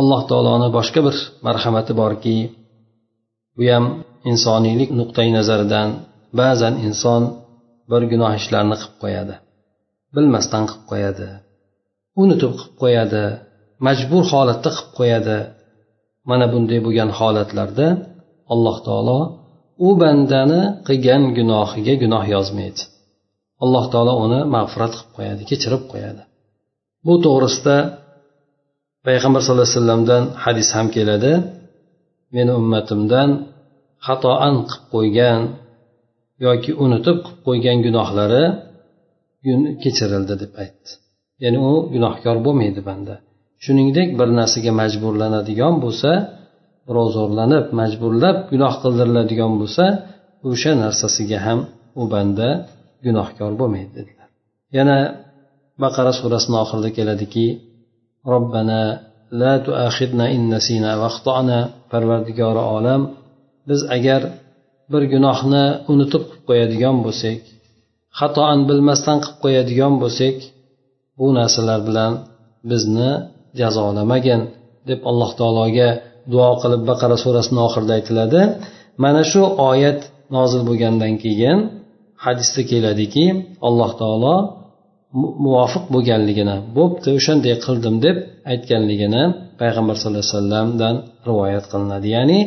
alloh 0.00 0.20
taoloni 0.30 0.68
boshqa 0.76 1.00
bir 1.06 1.16
marhamati 1.46 1.92
borki 2.00 2.36
bu 3.56 3.64
ham 3.72 3.84
insoniylik 4.30 4.90
nuqtai 4.98 5.28
nazaridan 5.38 5.88
ba'zan 6.40 6.74
inson 6.86 7.22
bir 7.90 8.02
gunoh 8.12 8.32
ishlarni 8.40 8.76
qilib 8.80 8.96
qo'yadi 9.02 9.34
bilmasdan 10.14 10.64
qilib 10.68 10.84
qo'yadi. 10.90 11.26
Unutib 12.22 12.52
qilib 12.58 12.74
qo'yadi 12.82 13.24
majbur 13.86 14.24
holatda 14.32 14.70
qilib 14.76 14.90
qo'yadi. 14.98 15.38
Mana 16.30 16.46
bunday 16.52 16.80
bo'lgan 16.86 17.10
holatlarda 17.18 17.86
alloh 18.52 18.76
taolo 18.86 19.20
u 19.86 19.88
bandani 20.02 20.60
qilgan 20.86 21.22
gunohiga 21.38 21.94
gunoh 22.02 22.24
yozmaydi. 22.34 22.82
Alloh 23.64 23.84
taolo 23.92 24.12
uni 24.24 24.40
mag'firat 24.54 24.92
qilib 24.96 25.10
qo'yadi 25.16 25.42
kechirib 25.50 25.82
qo'yadi. 25.92 26.22
Bu 27.06 27.14
to'g'risida 27.24 27.76
payg'ambar 29.06 29.40
sallallohu 29.42 29.66
alayhi 29.68 29.78
vasallamdan 29.80 30.22
hadis 30.44 30.68
ham 30.76 30.86
keladi. 30.96 31.32
Meni 32.36 32.52
ummatimdan 32.60 33.30
xatoan 34.06 34.54
qilib 34.70 34.84
qo'ygan 34.94 35.40
yoki 36.46 36.70
unutib 36.84 37.16
qilib 37.24 37.40
qo'ygan 37.46 37.78
gunohlari 37.86 38.44
kechirildi 39.82 40.34
deb 40.42 40.52
aytdi. 40.64 40.90
Ya'ni 41.42 41.58
u 41.70 41.72
gunohkor 41.94 42.36
bo'lmaydi 42.46 42.80
banda. 42.88 43.14
Shuningdek 43.64 44.08
bir 44.18 44.28
narsaga 44.38 44.72
majburlanadigan 44.80 45.74
bo'lsa 45.84 46.10
birov 46.88 47.08
zo'rlanib 47.16 47.66
majburlab 47.80 48.36
gunoh 48.52 48.74
qildiriladigan 48.82 49.52
bo'lsa 49.60 49.84
o'sha 50.50 50.72
narsasiga 50.84 51.38
ham 51.46 51.60
u 52.00 52.02
banda 52.12 52.48
gunohkor 53.06 53.52
bo'lmaydi 53.60 53.92
dedilar. 53.98 54.28
Yana 54.78 54.98
baqara 55.82 56.12
surasini 56.20 56.56
oxirida 56.64 56.90
keladiki 56.98 57.46
robbana 58.32 58.82
la 59.40 59.52
tuaxidna 59.66 60.26
in 60.36 60.42
nasina 60.54 60.92
vaqtona 61.04 61.60
parvardigori 61.92 62.64
olam 62.76 63.02
biz 63.68 63.80
agar 63.96 64.22
bir 64.92 65.02
gunohni 65.12 65.64
unutib 65.92 66.22
qilib 66.28 66.44
qo'yadigan 66.48 66.96
bo'lsak 67.06 67.40
xatoan 68.20 68.58
bilmasdan 68.68 69.18
qilib 69.24 69.38
qo'yadigan 69.44 69.94
bo'lsak 70.02 70.36
bu 71.18 71.26
narsalar 71.38 71.80
bilan 71.88 72.12
bizni 72.70 73.10
jazolamagin 73.60 74.40
deb 74.88 75.00
alloh 75.10 75.30
taologa 75.40 75.90
duo 76.32 76.50
qilib 76.62 76.82
baqara 76.90 77.16
surasini 77.24 77.60
oxirida 77.66 77.92
aytiladi. 77.98 78.40
Mana 79.04 79.22
shu 79.30 79.42
oyat 79.70 80.00
nozil 80.36 80.62
bo'lgandan 80.68 81.14
keyin 81.24 81.58
hadisda 82.24 82.62
keladiki 82.70 83.26
alloh 83.68 83.90
taolo 84.00 84.36
muvofiq 85.44 85.84
bo'lganligini 85.94 86.56
bo'pti 86.76 87.08
o'shanday 87.18 87.54
qildim 87.66 87.94
deb 88.06 88.16
aytganligini 88.52 89.22
payg'ambar 89.60 89.94
sallallohu 90.00 90.24
alayhi 90.24 90.34
vasallamdan 90.36 90.94
rivoyat 91.28 91.64
qilinadi. 91.72 92.06
Ya'ni 92.16 92.40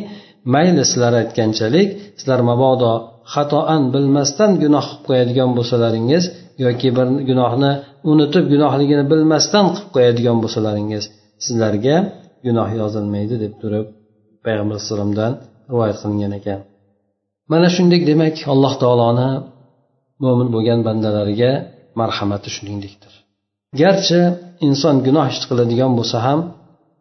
mayli 0.54 0.82
sizlar 0.90 1.12
aytganchalik 1.22 1.88
sizlar 2.18 2.40
mabodo 2.50 2.92
xatoan 3.34 3.82
bilmasdan 3.94 4.50
gunoh 4.62 4.86
qilib 4.88 5.04
qo'yadigan 5.08 5.50
bo'lsalaringiz 5.56 6.24
yoki 6.64 6.88
bir 6.96 7.06
gunohni 7.28 7.72
unutib 8.10 8.44
gunohligini 8.52 9.04
bilmasdan 9.12 9.66
qilib 9.74 9.90
qo'yadigan 9.96 10.36
bo'lsalaringiz 10.42 11.04
sizlarga 11.44 11.96
gunoh 12.46 12.68
yozilmaydi 12.80 13.34
deb 13.44 13.54
turib 13.62 13.86
payg'ambar 14.44 14.74
alayhissalomdan 14.76 15.32
rivoyat 15.70 15.96
qilingan 16.02 16.32
ekan. 16.40 16.60
Mana 17.52 17.68
shunday 17.76 18.00
demak 18.10 18.36
alloh 18.52 18.74
taoloni 18.82 19.30
mo'min 20.22 20.48
bo'lgan 20.54 20.80
bandalariga 20.88 21.52
marhamati 22.00 22.48
shuningdekdir. 22.56 23.12
Garchi 23.80 24.20
inson 24.66 24.96
gunoh 25.06 25.26
ish 25.32 25.42
qiladigan 25.50 25.92
bo'lsa 25.98 26.18
ham 26.26 26.40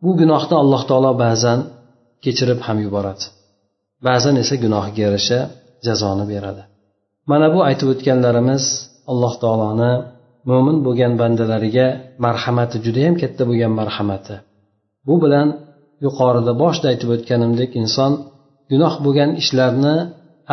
bu 0.03 0.11
gunohni 0.21 0.55
alloh 0.63 0.81
taolo 0.89 1.11
ba'zan 1.25 1.59
kechirib 2.23 2.59
ham 2.67 2.77
yuboradi. 2.85 3.25
Ba'zan 4.07 4.35
esa 4.43 4.55
gunohiga 4.63 5.01
yarasha 5.07 5.39
jazoni 5.85 6.25
beradi. 6.33 6.63
Mana 7.31 7.47
bu 7.55 7.59
aytib 7.69 7.87
o'tganlarimiz 7.93 8.63
alloh 9.11 9.33
taoloni 9.43 9.93
mo'min 10.49 10.77
bo'lgan 10.85 11.13
bandalariga 11.21 11.87
marhamati 12.25 12.77
judayam 12.85 13.15
katta 13.21 13.43
bo'lgan 13.49 13.71
marhamati. 13.79 14.35
Bu 15.07 15.15
bilan 15.23 15.47
yuqorida 16.05 16.51
boshida 16.61 16.87
aytib 16.91 17.09
o'tganimdek 17.15 17.71
inson 17.81 18.11
gunoh 18.71 18.93
bo'lgan 19.05 19.29
ishlarni 19.41 19.95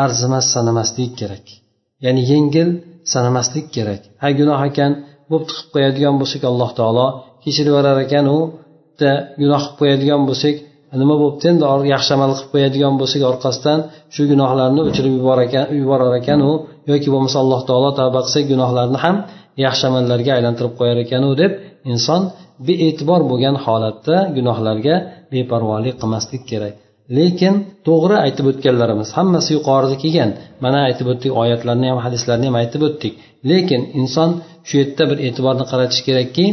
arzimas 0.04 0.46
sanamaslik 0.54 1.12
kerak. 1.20 1.44
Ya'ni 2.04 2.22
yengil 2.32 2.68
sanamaslik 3.12 3.66
kerak. 3.76 4.02
Ha 4.22 4.28
gunoh 4.40 4.60
ekan 4.70 4.92
bo'pti 5.30 5.52
qilib 5.56 5.68
qo'yadigan 5.74 6.14
bo'lsak 6.20 6.42
alloh 6.50 6.70
taolo 6.78 7.06
kechirib 7.42 7.70
yuborar 7.72 7.98
ekan 8.06 8.24
u 8.36 8.38
bitta 8.96 9.10
gunoh 9.40 9.62
qilib 9.64 9.76
qo'yadigan 9.80 10.22
bo'lsak 10.28 10.56
nima 11.02 11.14
bo'libdi 11.22 11.46
endi 11.52 11.64
yaxshi 11.94 12.10
amal 12.16 12.30
qilib 12.36 12.50
qo'yadigan 12.54 12.94
bo'lsak 13.00 13.22
orqasidan 13.30 13.78
shu 14.14 14.22
gunohlarni 14.32 14.80
o'chirib 14.88 15.12
yuborar 15.80 16.12
ekan 16.20 16.40
u 16.50 16.52
yoki 16.90 17.08
bo'lmasa 17.14 17.36
alloh 17.42 17.60
taolo 17.68 17.90
tavba 18.00 18.20
qilsak 18.26 18.44
gunohlarni 18.52 18.98
ham 19.04 19.16
yaxshi 19.64 19.84
amallarga 19.90 20.32
aylantirib 20.38 20.72
qo'yar 20.80 20.96
ekanu 21.04 21.28
deb 21.42 21.52
inson 21.92 22.22
bee'tibor 22.66 23.20
bo'lgan 23.30 23.56
holatda 23.64 24.16
gunohlarga 24.36 24.94
beparvolik 25.32 25.94
qilmaslik 26.00 26.42
kerak. 26.50 26.74
Lekin 27.16 27.54
to'g'ri 27.86 28.16
aytib 28.26 28.46
o'tganlarimiz 28.50 29.08
hammasi 29.18 29.50
yuqorida 29.56 29.96
kelgan. 30.02 30.30
Mana 30.64 30.78
aytib 30.88 31.06
o'tdik 31.12 31.32
oyatlarni 31.42 31.86
ham 31.90 32.00
hadislarni 32.06 32.46
ham 32.48 32.56
aytib 32.62 32.82
o'tdik. 32.88 33.12
Lekin 33.50 33.80
inson 34.00 34.30
shu 34.68 34.74
yerda 34.80 35.04
bir 35.10 35.18
e'tiborni 35.26 35.64
qaratish 35.70 36.00
kerakki 36.06 36.44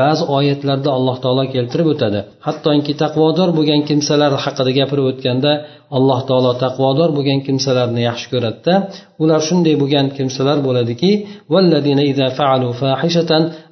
ba'zi 0.00 0.22
oyatlarda 0.36 0.90
alloh 0.96 1.16
taolo 1.24 1.44
keltirib 1.54 1.88
o'tadi. 1.94 2.20
Hattoki 2.46 2.92
taqvodor 3.02 3.48
bo'lgan 3.58 3.80
kimsalar 3.88 4.30
haqida 4.44 4.70
gapirib 4.78 5.06
o'tganda 5.10 5.52
alloh 5.96 6.20
taolo 6.28 6.52
taqvodor 6.64 7.08
bo'lgan 7.16 7.40
kimsalarni 7.46 8.00
yaxshi 8.08 8.26
ko'radida 8.32 8.74
ular 9.22 9.40
shunday 9.48 9.74
bo'lgan 9.82 10.06
kimsalar 10.16 10.56
bo'ladiki 10.66 11.10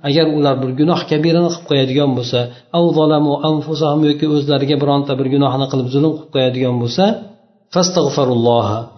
agar 0.09 0.27
ular 0.39 0.55
bir 0.63 0.71
gunoh 0.81 1.01
kabirini 1.11 1.49
qilib 1.55 1.67
qo'yadigan 1.71 2.11
bo'lsa 2.19 2.41
yoki 4.11 4.27
o'zlariga 4.37 4.77
bironta 4.83 5.13
bir 5.21 5.27
gunohni 5.35 5.67
qilib 5.73 5.89
zulm 5.95 6.13
qilib 6.17 6.31
qo'yadigan 6.35 6.77
bo'lsa 6.83 7.05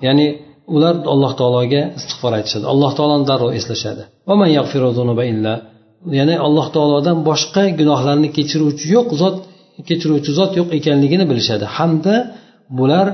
ya'ni 0.07 0.27
ular 0.75 0.95
alloh 1.13 1.33
taologa 1.41 1.83
istig'for 1.99 2.33
aytishadi. 2.39 2.65
Alloh 2.73 2.91
taoloni 2.99 3.25
darrov 3.31 3.51
eslashadi. 3.59 4.03
Ya'ni 6.19 6.35
alloh 6.47 6.67
taolodan 6.77 7.19
boshqa 7.29 7.63
gunohlarni 7.81 8.29
kechiruvchi 8.37 8.87
yo'q 8.97 9.09
zot 9.23 9.37
kechiruvchi 9.89 10.31
zot 10.39 10.53
yo'q 10.59 10.69
ekanligini 10.79 11.25
bilishadi. 11.31 11.65
Hamda 11.77 12.15
bular 12.79 13.07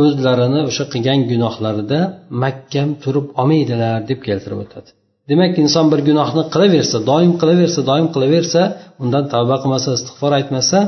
o'zlarini 0.00 0.60
o'sha 0.70 0.84
qilgan 0.92 1.20
gunohlarida 1.32 1.98
mahkam 2.42 2.88
turib 3.02 3.26
olmaydilar 3.40 3.96
deb 4.10 4.18
keltirib 4.26 4.58
o'tadi. 4.64 4.88
Demak 5.30 5.52
inson 5.64 5.86
bir 5.92 6.00
gunohni 6.08 6.42
qilaversa 6.54 6.96
doim 7.10 7.32
qilaversa 7.40 7.80
doim 7.90 8.06
qilaversa 8.14 8.60
undan 9.02 9.24
tavba 9.32 9.56
qilmasa 9.62 9.88
istig'for 9.98 10.32
aytmasa 10.38 10.78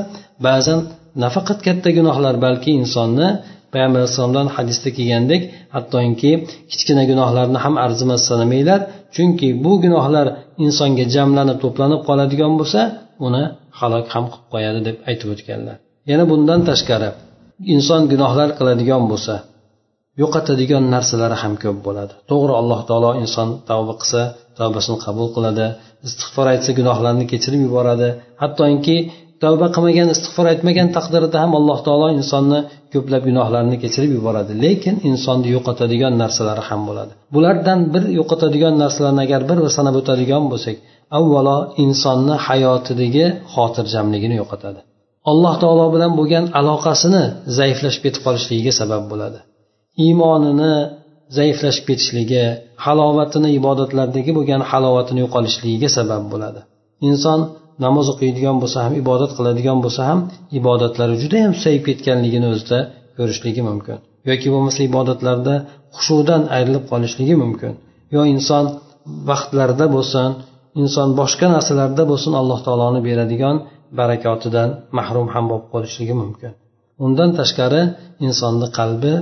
ba'zan 0.47 0.79
nafaqat 1.23 1.59
katta 1.67 1.89
gunohlar 1.97 2.35
balki 2.45 2.69
insonni 2.81 3.27
payg'ambar 3.73 3.99
alayhissalomdan 4.01 4.47
hadisda 4.55 4.89
kelgandek 4.97 5.41
hattoki 5.75 6.31
kichkina 6.71 7.03
gunohlarni 7.11 7.59
ham 7.65 7.75
arzimas 7.85 8.21
sanamanglar 8.29 8.79
chunki 9.15 9.47
bu 9.63 9.71
gunohlar 9.83 10.27
insonga 10.65 11.05
jamlanib 11.15 11.57
to'planib 11.63 12.01
qoladigan 12.09 12.53
bo'lsa 12.59 12.81
uni 13.27 13.43
halok 13.79 14.05
ham 14.13 14.25
qilib 14.31 14.47
qo'yadi 14.53 14.79
deb 14.87 14.95
aytib 15.09 15.27
o'tganlar. 15.33 15.75
Yana 16.11 16.23
bundan 16.31 16.59
tashqari 16.69 17.09
inson 17.75 18.01
gunohlar 18.11 18.49
qiladigan 18.59 19.03
bo'lsa 19.11 19.35
yo'qotadigan 20.21 20.83
narsalari 20.95 21.37
ham 21.43 21.53
ko'p 21.63 21.77
bo'ladi. 21.87 22.13
To'g'ri 22.29 22.53
alloh 22.61 22.79
taolo 22.89 23.11
inson 23.23 23.47
tavba 23.69 23.93
qilsa 24.01 24.21
tavbasini 24.59 24.97
qabul 25.05 25.27
qiladi 25.35 25.65
istig'for 26.07 26.45
aytsa 26.53 26.71
gunohlarni 26.79 27.25
kechirib 27.31 27.61
yuboradi. 27.67 28.09
Hattoki 28.41 28.97
tavba 29.43 29.67
qilmagan 29.75 30.07
istig'for 30.15 30.45
aytmagan 30.53 30.87
taqdirida 30.97 31.37
ham 31.43 31.51
alloh 31.59 31.79
taolo 31.87 32.07
insonni 32.19 32.59
ko'plab 32.93 33.21
gunohlarini 33.29 33.77
kechirib 33.83 34.11
yuboradi. 34.17 34.51
Lekin 34.65 34.95
insonni 35.09 35.47
yo'qotadigan 35.55 36.13
narsalari 36.23 36.63
ham 36.69 36.81
bo'ladi. 36.89 37.13
Bulardan 37.35 37.79
bir 37.93 38.03
yo'qotadigan 38.19 38.73
narsalarni 38.83 39.21
agar 39.27 39.41
bir 39.49 39.57
bir 39.63 39.71
sanab 39.77 39.95
o'tadigan 40.01 40.43
bo'lsak 40.51 40.75
avvalo 41.17 41.57
insonni 41.83 42.35
hayotidagi 42.47 43.25
xotirjamligini 43.53 44.35
yo'qotadi. 44.41 44.79
Alloh 45.31 45.53
taolo 45.63 45.85
bilan 45.95 46.11
bo'lgan 46.19 46.45
aloqasini 46.59 47.23
zaiflashib 47.59 48.01
ketib 48.05 48.21
qolishligiga 48.27 48.73
sabab 48.81 49.03
bo'ladi. 49.11 49.39
Iymonini 50.05 50.73
zaiflashib 51.37 51.85
ketishligi 51.89 52.43
halovatini 52.85 53.49
ibodatlardagi 53.59 54.31
bo'lgan 54.37 54.61
halovatini 54.71 55.19
yo'qolishligiga 55.25 55.89
sabab 55.97 56.23
bo'ladi. 56.33 56.59
Inson 57.09 57.39
namoz 57.85 58.07
o'qiydigan 58.13 58.57
bo'lsa 58.61 58.77
ham 58.85 58.93
ibodat 59.01 59.31
qiladigan 59.37 59.77
bo'lsa 59.85 60.01
ham 60.09 60.19
ibodatlari 60.59 61.15
judayam 61.23 61.51
susayib 61.57 61.83
ketganligini 61.89 62.47
o'zida 62.53 62.79
ko'rishligi 63.17 63.61
mumkin. 63.69 63.97
Yoki 64.29 64.47
bo'lmasa 64.53 64.79
ibodatlarda 64.89 65.55
hushudan 65.95 66.41
ayrilib 66.55 66.83
qolishligi 66.91 67.35
mumkin. 67.43 67.73
Yo 68.15 68.21
inson 68.35 68.65
vaqtlarida 69.29 69.85
bo'lsin 69.95 70.29
inson 70.81 71.07
boshqa 71.19 71.47
narsalarda 71.55 72.03
bo'lsin 72.11 72.33
alloh 72.41 72.59
taoloni 72.65 72.99
beradigan 73.07 73.55
barakotidan 73.99 74.69
mahrum 74.97 75.27
ham 75.33 75.45
bo'lib 75.51 75.67
qolishligi 75.73 76.15
mumkin. 76.21 76.51
Undan 77.05 77.29
tashqari 77.39 77.81
insonni 78.27 78.67
qalbi 78.79 79.13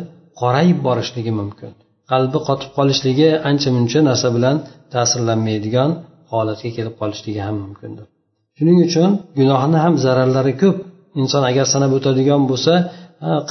qorayib 0.42 0.80
borishligi 0.88 1.34
mumkin. 1.40 1.72
Qalbi 2.12 2.38
qotib 2.48 2.72
qolishligi 2.78 3.30
ancha 3.50 3.70
muncha 3.78 4.00
narsa 4.10 4.28
bilan 4.36 4.56
ta'sirlanmaydigan 4.94 5.90
holatga 6.32 6.70
kelib 6.78 6.96
qolishligi 7.02 7.42
ham 7.48 7.56
mumkindir. 7.66 8.08
Shuning 8.60 8.78
uchun 8.88 9.10
gunohni 9.39 9.78
ham 9.86 9.93
zararlari 10.06 10.54
ko'p. 10.62 10.78
Inson 11.22 11.43
agar 11.50 11.65
sanab 11.74 11.91
o'tadigan 11.98 12.41
bo'lsa 12.52 12.74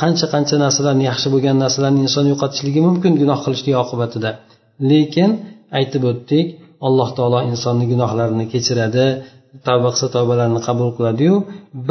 qancha 0.00 0.26
qancha 0.34 0.56
narsalarni 0.64 1.04
yaxshi 1.10 1.28
bo'lgan 1.34 1.56
narsalarni 1.64 2.00
inson 2.06 2.24
yo'qotishligi 2.32 2.80
mumkin 2.88 3.12
gunoh 3.22 3.38
qilishlik 3.44 3.74
oqibatida. 3.84 4.30
Lekin 4.90 5.30
aytib 5.78 6.02
o'tdik 6.10 6.46
alloh 6.86 7.08
taolo 7.18 7.38
insonni 7.50 7.84
gunohlarini 7.92 8.44
kechiradi 8.52 9.06
tavba 9.66 9.88
qilsa 9.92 10.08
tavbalarini 10.16 10.60
qabul 10.68 10.90
qiladiyu 10.96 11.34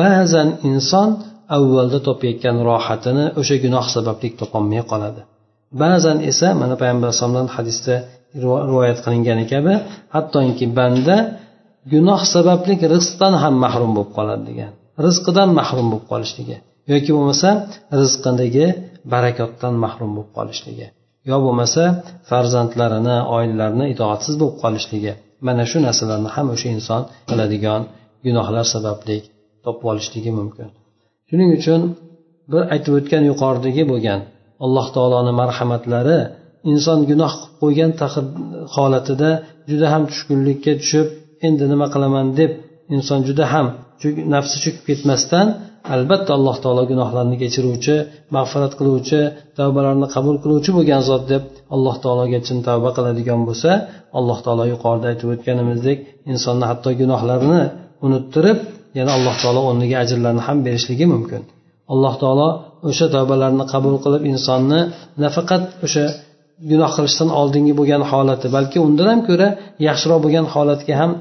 ba'zan 0.02 0.48
inson 0.72 1.10
avvalda 1.58 2.00
topayotgan 2.08 2.58
rohatini 2.70 3.26
o'sha 3.40 3.56
gunoh 3.66 3.86
sababli 3.96 4.28
topolmay 4.42 4.82
qoladi. 4.92 5.22
Ba'zan 5.84 6.18
esa 6.32 6.48
mana 6.62 6.76
payg'ambar 6.82 7.08
alayhisalomdan 7.10 7.48
hadisda 7.56 7.96
rivoyat 8.44 8.98
qilingani 9.06 9.46
kabi 9.54 9.74
hattoki 10.16 10.66
banda 10.80 11.18
gunoh 11.94 12.22
sababli 12.34 12.74
rizqdan 12.94 13.34
ham 13.44 13.56
mahrum 13.66 13.92
bo'lib 13.98 14.12
qoladi 14.18 14.44
degan. 14.50 14.72
Rizqidan 15.06 15.50
mahrum 15.60 15.88
bo'lib 15.92 16.06
qolishligi 16.12 16.58
yoki 16.92 17.12
bo'lmasa 17.16 17.50
rizqidagi 18.00 18.66
barakotdan 19.14 19.74
mahrum 19.84 20.12
bo'lib 20.16 20.32
qolishligi 20.38 20.88
yo 21.30 21.38
bo'lmasa 21.46 21.84
farzandlarini 22.30 23.18
oilalarini 23.38 23.86
itoatsiz 23.94 24.36
bo'lib 24.42 24.58
qolishligi. 24.64 25.14
Mana 25.48 25.64
shu 25.72 25.78
narsalarni 25.88 26.30
ham 26.36 26.48
o'sha 26.56 26.68
inson 26.78 27.02
qiladigan 27.30 27.82
gunohlar 28.26 28.66
sababli 28.74 29.18
topib 29.66 29.86
olishligi 29.92 30.32
mumkin. 30.40 30.68
Shuning 31.30 31.50
uchun 31.60 31.82
bir 32.52 32.62
aytib 32.74 32.94
o'tgan 33.00 33.24
yuqoridagi 33.32 33.84
bo'lgan 33.92 34.20
alloh 34.66 34.86
taoloni 34.96 35.34
marhamatlari 35.42 36.20
inson 36.72 37.00
gunoh 37.10 37.34
qilib 37.40 37.56
qo'ygan 37.64 37.92
holatida 38.76 39.30
juda 39.70 39.88
ham 39.94 40.04
tushkunlikka 40.12 40.74
tushib 40.82 41.08
endi 41.48 41.66
nima 41.72 41.88
qilaman 41.94 42.28
deb 42.40 42.52
inson 42.96 43.20
juda 43.28 43.46
ham 43.54 43.68
nafsi 44.36 44.58
cho'kib 44.64 44.84
ketmasdan 44.90 45.48
albatta 45.96 46.32
alloh 46.38 46.56
taolo 46.64 46.84
gunohlarni 46.92 47.36
kechiruvchi 47.44 47.96
mag'firat 48.36 48.74
qiluvchi 48.80 49.20
tavbalarni 49.58 50.08
qabul 50.16 50.36
qiluvchi 50.44 50.72
bo'lgan 50.78 51.02
zot 51.10 51.24
deb 51.32 51.44
alloh 51.76 51.96
taologa 52.04 52.40
chin 52.48 52.58
tavba 52.68 52.90
qiladigan 52.98 53.42
bo'lsa 53.48 53.72
alloh 54.20 54.38
taolo 54.46 54.64
yuqorida 54.74 55.08
aytib 55.12 55.28
o'tganimizdek 55.36 55.98
insonni 56.32 56.66
hatto 56.72 56.90
gunohlarini 57.02 57.62
unuttirib 58.06 58.58
yana 58.98 59.12
alloh 59.18 59.36
taolo 59.44 59.62
o'rniga 59.70 59.98
ajrlarni 60.04 60.42
ham 60.48 60.58
berishligi 60.66 61.06
mumkin. 61.14 61.42
Alloh 61.94 62.14
taolo 62.22 62.50
o'sha 62.90 63.08
tavbalarni 63.16 63.66
qabul 63.74 63.96
qilib 64.04 64.24
insonni 64.32 64.80
nafaqat 65.24 65.64
o'sha 65.86 66.06
gunoh 66.72 66.92
qilishdan 66.98 67.30
oldingi 67.40 67.74
bo'lgan 67.80 68.04
holati. 68.12 68.48
Balki 68.58 68.78
undan 68.88 69.08
ham 69.12 69.22
ko'ra 69.30 69.48
yaxshiroq 69.88 70.20
bo'lgan 70.26 70.46
holatga 70.54 70.94
ham 71.02 71.12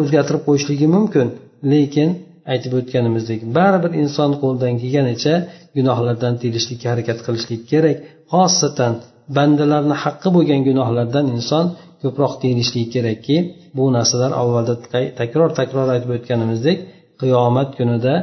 o'zgartirib 0.00 0.42
qo'yishligi 0.48 0.86
mumkin. 0.96 1.26
Lekin 1.72 2.08
aytib 2.52 2.72
o'tganimizdek 2.80 3.40
baribir 3.56 3.92
inson 4.02 4.30
qo'lidan 4.42 4.74
kelganicha 4.82 5.34
gunohlardan 5.76 6.34
tiyilishlikka 6.40 6.86
harakat 6.92 7.18
qilishlik 7.26 7.62
kerak. 7.72 7.96
Xosatan 8.32 8.92
bandalarni 9.36 9.96
haqqi 10.04 10.28
bo'lgan 10.36 10.60
gunohlardan 10.68 11.26
inson 11.36 11.64
ko'proq 12.02 12.32
tiyilishligi 12.42 12.88
kerakki 12.94 13.36
bu 13.76 13.84
narsalar 13.96 14.32
avvalda 14.42 14.74
takror 15.20 15.50
takror 15.60 15.86
aytib 15.94 16.10
o'tganimizdek 16.16 16.78
qiyomat 17.20 17.68
kunida 17.78 18.14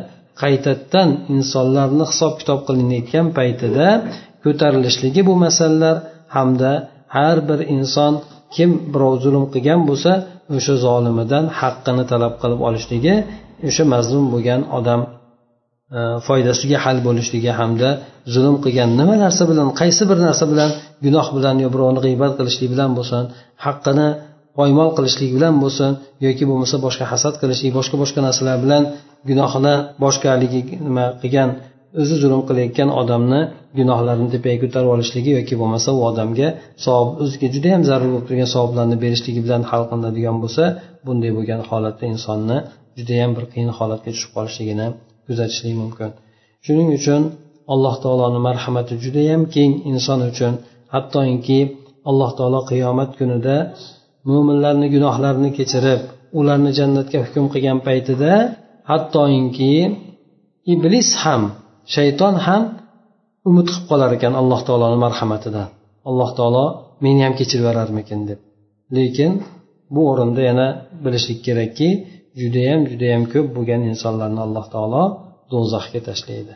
qaytadan 0.41 1.09
insonlarni 1.35 2.05
hisob 2.11 2.33
kitob 2.39 2.59
qilinayotgan 2.67 3.27
paytida 3.37 3.87
ko'tarilishligi 4.43 5.21
bu 5.29 5.33
masalalar 5.45 5.95
hamda 6.35 6.71
har 7.15 7.37
bir 7.49 7.59
inson 7.75 8.13
kim 8.55 8.69
birov 8.93 9.13
zulm 9.23 9.45
qilgan 9.53 9.79
bo'lsa 9.89 10.11
o'sha 10.57 10.73
zolimidan 10.85 11.45
haqqini 11.59 12.03
talab 12.11 12.33
qilib 12.41 12.59
olishligi 12.67 13.15
o'sha 13.69 13.83
mazlum 13.93 14.25
bo'lgan 14.33 14.61
odam 14.77 15.01
e, 15.97 15.99
foydasiga 16.27 16.77
hal 16.85 16.97
bo'lishligi 17.07 17.51
hamda 17.59 17.89
zulm 18.33 18.55
qilgan 18.63 18.89
nima 18.99 19.15
narsa 19.23 19.43
bilan 19.51 19.67
qaysi 19.81 20.03
bir 20.09 20.17
narsa 20.27 20.45
bilan 20.51 20.69
gunoh 21.05 21.27
bilan 21.37 21.55
yo 21.63 21.67
birovni 21.73 21.99
g'iybat 22.05 22.31
qilishlik 22.39 22.69
bilan 22.73 22.89
bo'lsin 22.97 23.23
haqqini 23.65 24.07
poymol 24.57 24.89
qilishlik 24.97 25.31
bilan 25.37 25.55
bo'lsin 25.63 25.91
yoki 26.25 26.43
bo'lmasa 26.49 26.75
boshqa 26.85 27.05
hasad 27.11 27.33
qilishlik 27.41 27.71
boshqa 27.77 27.95
boshqa 28.03 28.19
narsalar 28.27 28.57
bilan 28.65 28.83
gunohini 29.29 29.75
boshqaligi 30.03 30.61
nima 30.87 31.05
qilgan 31.21 31.49
o'zi 31.99 32.15
zulm 32.23 32.41
qilayotgan 32.49 32.89
odamni 33.01 33.41
gunohlarini 33.79 34.29
tepaga 34.35 34.57
ko'tarib 34.63 34.89
olishligi 34.95 35.31
yoki 35.39 35.53
bo'lmasa 35.61 35.89
u 35.97 35.99
odamga 36.09 36.47
savob 36.85 37.09
o'ziga 37.23 37.47
judayam 37.55 37.81
zarur 37.89 38.09
bo'lib 38.13 38.25
turgan 38.29 38.49
savoblarni 38.55 38.97
berishligi 39.03 39.41
bilan 39.45 39.61
hal 39.69 39.83
qilinadigan 39.89 40.37
bo'lsa 40.43 40.63
bunday 41.05 41.31
bo'lgan 41.37 41.61
holatda 41.69 42.05
insonni 42.13 42.57
judayam 42.99 43.31
bir 43.37 43.45
qiyin 43.51 43.71
holatga 43.77 44.09
tushib 44.15 44.31
qolishligini 44.35 44.87
kuzatishlik 45.27 45.75
mumkin. 45.81 46.09
Shuning 46.65 46.89
uchun 46.99 47.21
alloh 47.73 47.95
taoloni 48.03 48.39
marhamati 48.47 48.93
judayam 49.03 49.41
keng 49.55 49.71
inson 49.91 50.19
uchun. 50.31 50.53
Hattoki 50.93 51.59
alloh 52.09 52.31
taolo 52.37 52.59
qiyomat 52.71 53.11
kunida 53.19 53.55
mo'minlarni 54.29 54.87
gunohlarini 54.95 55.49
kechirib 55.57 56.01
ularni 56.39 56.71
jannatga 56.79 57.17
hukm 57.25 57.45
qilgan 57.53 57.79
paytida 57.87 58.33
hattoki 58.91 59.73
iblis 60.73 61.09
ham 61.23 61.43
shayton 61.95 62.35
ham 62.45 62.63
umid 63.49 63.67
qilib 63.71 63.85
qolar 63.91 64.09
ekan 64.17 64.33
alloh 64.41 64.59
taoloni 64.67 64.97
marhamatidan 65.05 65.67
alloh 66.09 66.29
taolo 66.39 66.65
meni 67.03 67.21
ham 67.25 67.33
kechirib 67.39 67.63
yuborarmikin 67.63 68.19
deb. 68.29 68.39
Lekin 68.95 69.31
bu 69.93 70.01
o'rinda 70.11 70.41
yana 70.49 70.67
bilishlik 71.03 71.39
kerakki 71.47 71.89
judayam 72.41 72.81
judayam 72.91 73.23
ko'p 73.33 73.47
bo'lgan 73.55 73.81
insonlarni 73.91 74.41
alloh 74.47 74.65
taolo 74.73 75.03
do'zaxga 75.51 75.99
tashlaydi. 76.09 76.53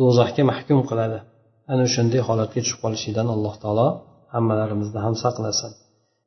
Do'zaxga 0.00 0.42
mahkum 0.50 0.78
qiladi. 0.90 1.18
Ana 1.72 1.82
o'shanday 1.88 2.20
holatga 2.28 2.60
tushib 2.64 2.78
qolishlikdan 2.84 3.28
alloh 3.34 3.54
taolo 3.62 3.88
hammalarimizni 4.34 5.00
ham 5.06 5.14
saqlasin. 5.24 5.70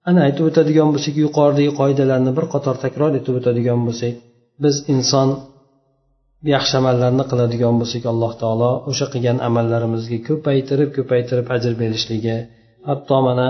Ana 0.10 0.20
aytib 0.28 0.44
o'tadigan 0.50 0.90
bo'lsak 0.94 1.16
yuqoridagi 1.26 1.72
qoidalarni 1.80 2.32
bir 2.38 2.46
qator 2.54 2.76
takror 2.86 3.12
etib 3.20 3.34
o'tadigan 3.40 3.80
bo'lsak 3.88 4.14
biz 4.64 4.76
inson 4.94 5.30
yaxshi 6.54 6.76
amallarni 6.82 7.24
qiladigan 7.32 7.76
bo'lsak 7.82 8.04
alloh 8.14 8.34
taolo 8.42 8.72
o'sha 8.90 9.06
qilgan 9.14 9.38
amallarimizga 9.48 10.20
ko'paytirib 10.28 10.90
ko'paytirib 10.98 11.48
ajr 11.56 11.74
berishligi 11.82 12.38
hatto 12.90 13.18
mana 13.28 13.48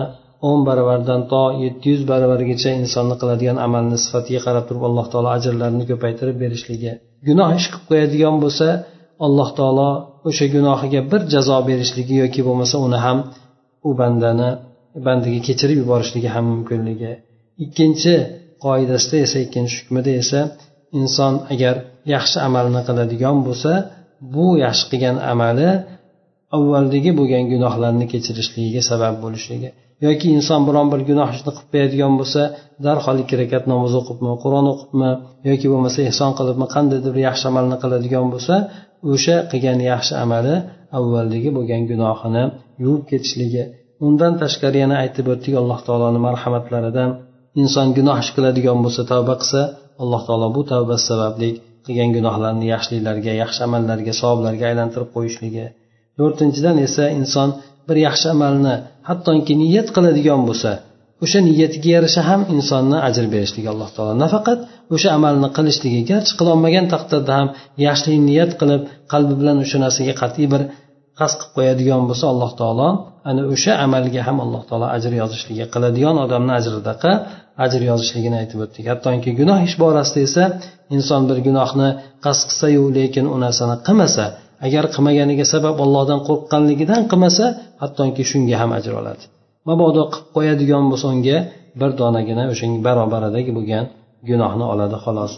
o'n 0.50 0.60
baravardan 0.68 1.22
to 1.32 1.44
yetti 1.64 1.86
yuz 1.94 2.02
baravargacha 2.12 2.72
insonni 2.82 3.16
qiladigan 3.22 3.58
amalni 3.66 3.98
sifatiga 4.06 4.40
qarab 4.48 4.64
turib 4.70 4.84
alloh 4.90 5.06
taolo 5.12 5.30
ajrlarini 5.38 5.86
ko'paytirib 5.92 6.38
berishligi. 6.44 6.92
Gunoh 7.28 7.50
ish 7.58 7.68
qilib 7.72 7.86
qo'yadigan 7.92 8.36
bo'lsa 8.44 8.68
alloh 9.26 9.50
taolo 9.60 9.90
o'sha 10.30 10.46
gunohiga 10.56 11.02
bir 11.12 11.22
jazo 11.34 11.58
berishligi 11.70 12.16
yoki 12.24 12.42
bo'lmasa 12.48 12.76
uni 12.88 13.00
ham 13.06 13.18
u 13.88 13.90
bandani 14.02 14.50
bandaga 15.06 15.40
kechirib 15.48 15.78
yuborishligi 15.84 16.30
ham 16.36 16.46
mumkinligi. 16.54 17.12
Ikkinchi 17.66 18.16
qoidasida 18.66 19.18
esa 19.26 19.38
ikkinchi 19.46 19.76
hukmida 19.80 20.12
esa 20.24 20.40
inson 21.00 21.34
agar 21.54 21.76
yaxshi 22.14 22.38
amalni 22.48 22.82
qiladigan 22.88 23.38
bo'lsa 23.48 23.72
bu 24.34 24.48
yaxshi 24.66 24.86
qilgan 24.92 25.18
amali 25.34 25.70
avvaldagi 26.58 27.12
bo'lgan 27.20 27.44
gunohlarni 27.54 28.06
kechirishligiga 28.14 28.82
sabab 28.92 29.16
bo'lishligi. 29.24 29.70
Yoki 30.06 30.28
inson 30.38 30.62
biron 30.68 30.88
bir 30.94 31.02
gunoh 31.10 31.30
ishni 31.36 31.52
qilib 31.56 31.70
qo'yadigan 31.74 32.14
bo'lsa 32.20 32.42
darhol 32.86 33.18
ikki 33.24 33.36
rakat 33.42 33.64
namoz 33.72 33.94
o'qibmi 34.00 34.32
qur'on 34.44 34.66
o'qibmi 34.74 35.10
yoki 35.50 35.68
bo'lmasa 35.74 36.00
ehson 36.10 36.32
qilibmi 36.40 36.68
qandaydir 36.76 37.12
bir 37.16 37.22
yaxshi 37.30 37.46
amalni 37.52 37.78
qiladigan 37.84 38.26
bo'lsa 38.34 38.56
o'sha 39.14 39.36
qilgan 39.52 39.80
yaxshi 39.92 40.14
amali 40.24 40.56
avvaldagi 40.98 41.50
bo'lgan 41.58 41.82
gunohini 41.92 42.44
yuvib 42.84 43.04
ketishligi. 43.12 43.64
Undan 44.08 44.34
tashqari 44.42 44.78
yana 44.84 44.96
aytib 45.04 45.26
o'tdik 45.34 45.54
alloh 45.62 45.80
taoloni 45.88 46.20
marhamatlaridan 46.28 47.10
inson 47.62 47.88
gunoh 47.98 48.18
ish 48.24 48.32
qiladigan 48.36 48.78
bo'lsa 48.86 49.02
tavba 49.12 49.36
qilsa 49.42 49.62
alloh 50.02 50.22
taolo 50.28 50.48
bu 50.56 50.62
tavbasi 50.72 51.04
sababli 51.12 51.50
qilgan 51.86 52.10
gunohlarni 52.18 52.66
yaxshiliklarga 52.74 53.34
yaxshi 53.44 53.62
amallarga 53.68 54.14
savoblarga 54.22 54.66
aylantirib 54.72 55.10
qo'yishligi. 55.16 55.66
To'rtinchidan 56.20 56.78
esa 56.88 57.06
inson 57.20 57.50
bir 57.88 57.98
yaxshi 58.08 58.28
amalni 58.36 58.74
hattoki 59.10 59.54
niyat 59.64 59.88
qiladigan 59.96 60.42
bo'lsa 60.50 60.72
o'sha 61.24 61.40
niyatiga 61.50 61.90
yarasha 61.96 62.22
ham 62.30 62.42
insonni 62.56 62.98
ajr 63.08 63.26
berishligi 63.34 63.70
alloh 63.74 63.90
taolo. 63.96 64.14
Nafaqat 64.24 64.60
o'sha 64.96 65.10
amalni 65.18 65.50
qilishligi 65.58 66.02
garchi 66.12 66.34
qilolmagan 66.40 66.86
taqdirda 66.94 67.32
ham 67.40 67.48
yaxshilik 67.88 68.22
niyat 68.30 68.52
qilib 68.60 68.82
qalbi 69.14 69.34
bilan 69.40 69.58
o'sha 69.64 69.78
narsaga 69.86 70.14
qat'iy 70.22 70.48
bir 70.54 70.62
qasd 71.20 71.38
qilib 71.40 71.54
qo'yadigan 71.58 72.02
bo'lsa 72.10 72.26
alloh 72.34 72.52
taolo 72.62 72.90
ana 73.30 73.42
o'sha 73.54 73.74
amalga 73.86 74.22
ham 74.28 74.38
alloh 74.46 74.62
taolo 74.70 74.88
ajr 74.98 75.12
yozishligi 75.22 75.66
qiladigan 75.74 76.16
odamni 76.26 76.54
ajridaqa 76.60 77.12
ajr 77.64 77.82
yozishligini 77.90 78.38
aytib 78.42 78.60
o'tdik. 78.66 78.86
Hattoki 78.92 79.32
gunoh 79.40 79.60
ish 79.68 79.76
borasida 79.84 80.20
esa 80.28 80.44
inson 80.96 81.22
bir 81.30 81.38
gunohni 81.48 81.90
qasd 82.26 82.44
qilsayu 82.50 82.84
lekin 82.98 83.26
u 83.34 83.36
narsani 83.46 83.76
qilmasa 83.88 84.26
agar 84.66 84.84
qilmaganiga 84.94 85.46
sabab 85.54 85.76
ollohdan 85.86 86.20
qo'rqqanligidan 86.28 87.02
qilmasa 87.12 87.46
hattoki 87.82 88.24
shunga 88.32 88.56
ham 88.62 88.72
ajr 88.78 88.94
oladi. 89.00 89.24
Mabodo 89.70 90.04
qilib 90.14 90.30
qo'yadigan 90.36 90.84
bo'lsa 90.92 91.08
unga 91.14 91.38
bir 91.80 91.92
donagina 92.02 92.44
o'shanga 92.54 92.80
barobaridagi 92.88 93.52
bo'lgan 93.58 93.86
gunohni 94.30 94.66
oladi 94.74 94.98
xolos. 95.06 95.34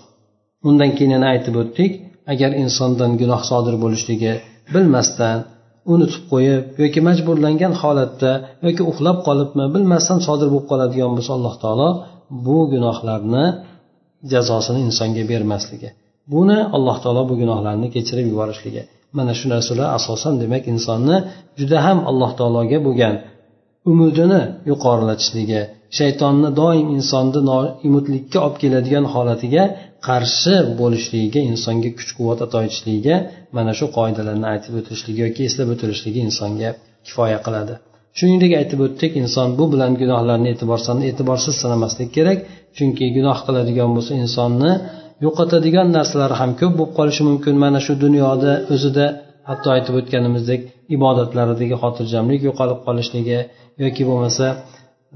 Undan 0.69 0.89
keyin 0.97 1.11
yana 1.15 1.27
aytib 1.33 1.55
o'tdik 1.61 1.91
agar 2.33 2.51
insondan 2.63 3.11
gunoh 3.21 3.41
sodir 3.49 3.75
bo'lishligi 3.83 4.33
bilmasdan 4.73 5.37
unutib 5.93 6.23
qo'yib 6.31 6.63
yoki 6.83 6.99
majburlangan 7.07 7.73
holatda 7.81 8.31
yoki 8.65 8.83
uxlab 8.91 9.17
qolibmi 9.27 9.65
bilmasdan 9.75 10.19
sodir 10.27 10.47
bo'lib 10.53 10.67
qoladigan 10.71 11.11
bo'lsa 11.17 11.31
alloh 11.37 11.55
taolo 11.63 11.89
bu 12.45 12.57
gunohlarni 12.73 13.45
jazosini 14.31 14.79
insonga 14.87 15.23
bermasligi. 15.31 15.89
Buni 16.33 16.59
alloh 16.77 16.97
taolo 17.03 17.21
bu 17.29 17.35
gunohlarni 17.41 17.87
kechirib 17.95 18.25
yuborishligi. 18.31 18.81
Mana 19.17 19.33
shu 19.39 19.45
narsalar 19.53 19.87
asosan 19.97 20.33
demak 20.41 20.63
insonni 20.73 21.17
juda 21.59 21.77
ham 21.85 21.99
alloh 22.09 22.31
taologa 22.39 22.77
bo'lgan 22.87 23.15
umidini 23.91 24.41
yuqorilatishligi 24.71 25.61
shaytonni 25.97 26.49
doim 26.61 26.87
insonni 26.97 27.39
noumidlikka 27.51 28.39
olib 28.45 28.57
keladigan 28.63 29.05
holatiga 29.13 29.63
qarshi 30.07 30.55
bo'lishligiga 30.79 31.41
insonga 31.51 31.89
kuch 31.97 32.11
quvvat 32.17 32.39
ato 32.45 32.57
etishligiga 32.67 33.15
mana 33.57 33.71
shu 33.79 33.85
qoidalarni 33.97 34.47
aytib 34.53 34.73
o'tilishligi 34.79 35.19
yoki 35.25 35.41
eslab 35.49 35.69
o'tilishligi 35.73 36.19
insonga 36.27 36.69
kifoya 37.05 37.39
qiladi. 37.45 37.73
Shuningdek 38.17 38.53
aytib 38.61 38.79
o'tdik 38.85 39.11
inson 39.23 39.47
bu 39.59 39.65
bilan 39.73 39.91
gunohlarni 40.01 40.47
e'tiborsiz 41.11 41.55
sanamaslik 41.63 42.09
kerak. 42.17 42.39
Chunki 42.77 43.05
gunoh 43.17 43.37
qiladigan 43.47 43.89
bo'lsa 43.95 44.11
insonni 44.23 44.71
yo'qotadigan 45.25 45.87
narsalar 45.97 46.31
ham 46.39 46.51
ko'p 46.59 46.73
bo'lib 46.79 46.93
qolishi 46.99 47.23
mumkin. 47.29 47.53
Mana 47.63 47.79
shu 47.85 47.93
dunyoda 48.05 48.51
o'zida 48.73 49.05
hatto 49.49 49.67
aytib 49.75 49.93
o'tganimizdek 49.99 50.61
ibodatlaridagi 50.95 51.75
xotirjamlik 51.83 52.41
yo'qolib 52.47 52.79
qolishligi 52.87 53.39
yoki 53.83 54.03
bo'lmasa 54.09 54.45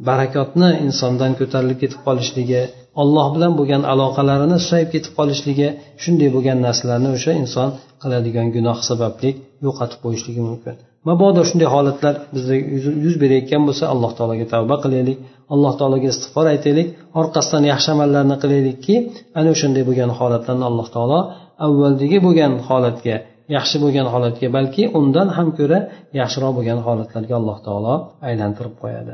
barakotni 0.09 0.69
insondan 0.87 1.31
ko'tarilib 1.39 1.77
ketib 1.83 1.99
qolishligi 2.07 2.61
olloh 3.01 3.27
bilan 3.35 3.53
bo'lgan 3.59 3.81
aloqalarini 3.93 4.57
susayib 4.63 4.89
ketib 4.93 5.13
qolishligi 5.19 5.67
shunday 6.03 6.29
bo'lgan 6.35 6.57
narsalarni 6.65 7.09
o'sha 7.17 7.31
inson 7.43 7.69
qiladigan 8.01 8.47
gunoh 8.55 8.77
sababli 8.89 9.29
yo'qotib 9.65 9.99
qo'yishligi 10.03 10.41
mumkin. 10.49 10.75
Mabodo 11.09 11.41
shunday 11.49 11.69
holatlar 11.75 12.13
bizda 12.35 12.55
yuz 13.05 13.15
berayotgan 13.23 13.61
bo'lsa 13.67 13.83
alloh 13.93 14.11
taologa 14.17 14.45
tavba 14.53 14.75
qilaylik. 14.83 15.17
Alloh 15.53 15.73
taologa 15.79 16.07
istig'for 16.13 16.45
aytaylik. 16.53 16.87
Orqasidan 17.19 17.63
yaxshi 17.71 17.89
amallarni 17.95 18.35
qilaylikki 18.43 18.95
ana 19.39 19.49
o'shanday 19.55 19.83
bo'lgan 19.89 20.11
holatlarni 20.19 20.65
alloh 20.69 20.87
taolo 20.95 21.19
avvaldagi 21.65 22.17
bo'lgan 22.25 22.53
holatga 22.67 23.15
yaxshi 23.55 23.77
bo'lgan 23.83 24.07
holatga 24.13 24.47
balki 24.57 24.83
undan 24.99 25.27
ham 25.37 25.47
ko'ra 25.57 25.79
yaxshiroq 26.19 26.51
bo'lgan 26.57 26.79
holatlarga 26.87 27.33
alloh 27.41 27.57
taolo 27.67 27.93
aylantirib 28.29 28.75
qo'yadi. 28.83 29.13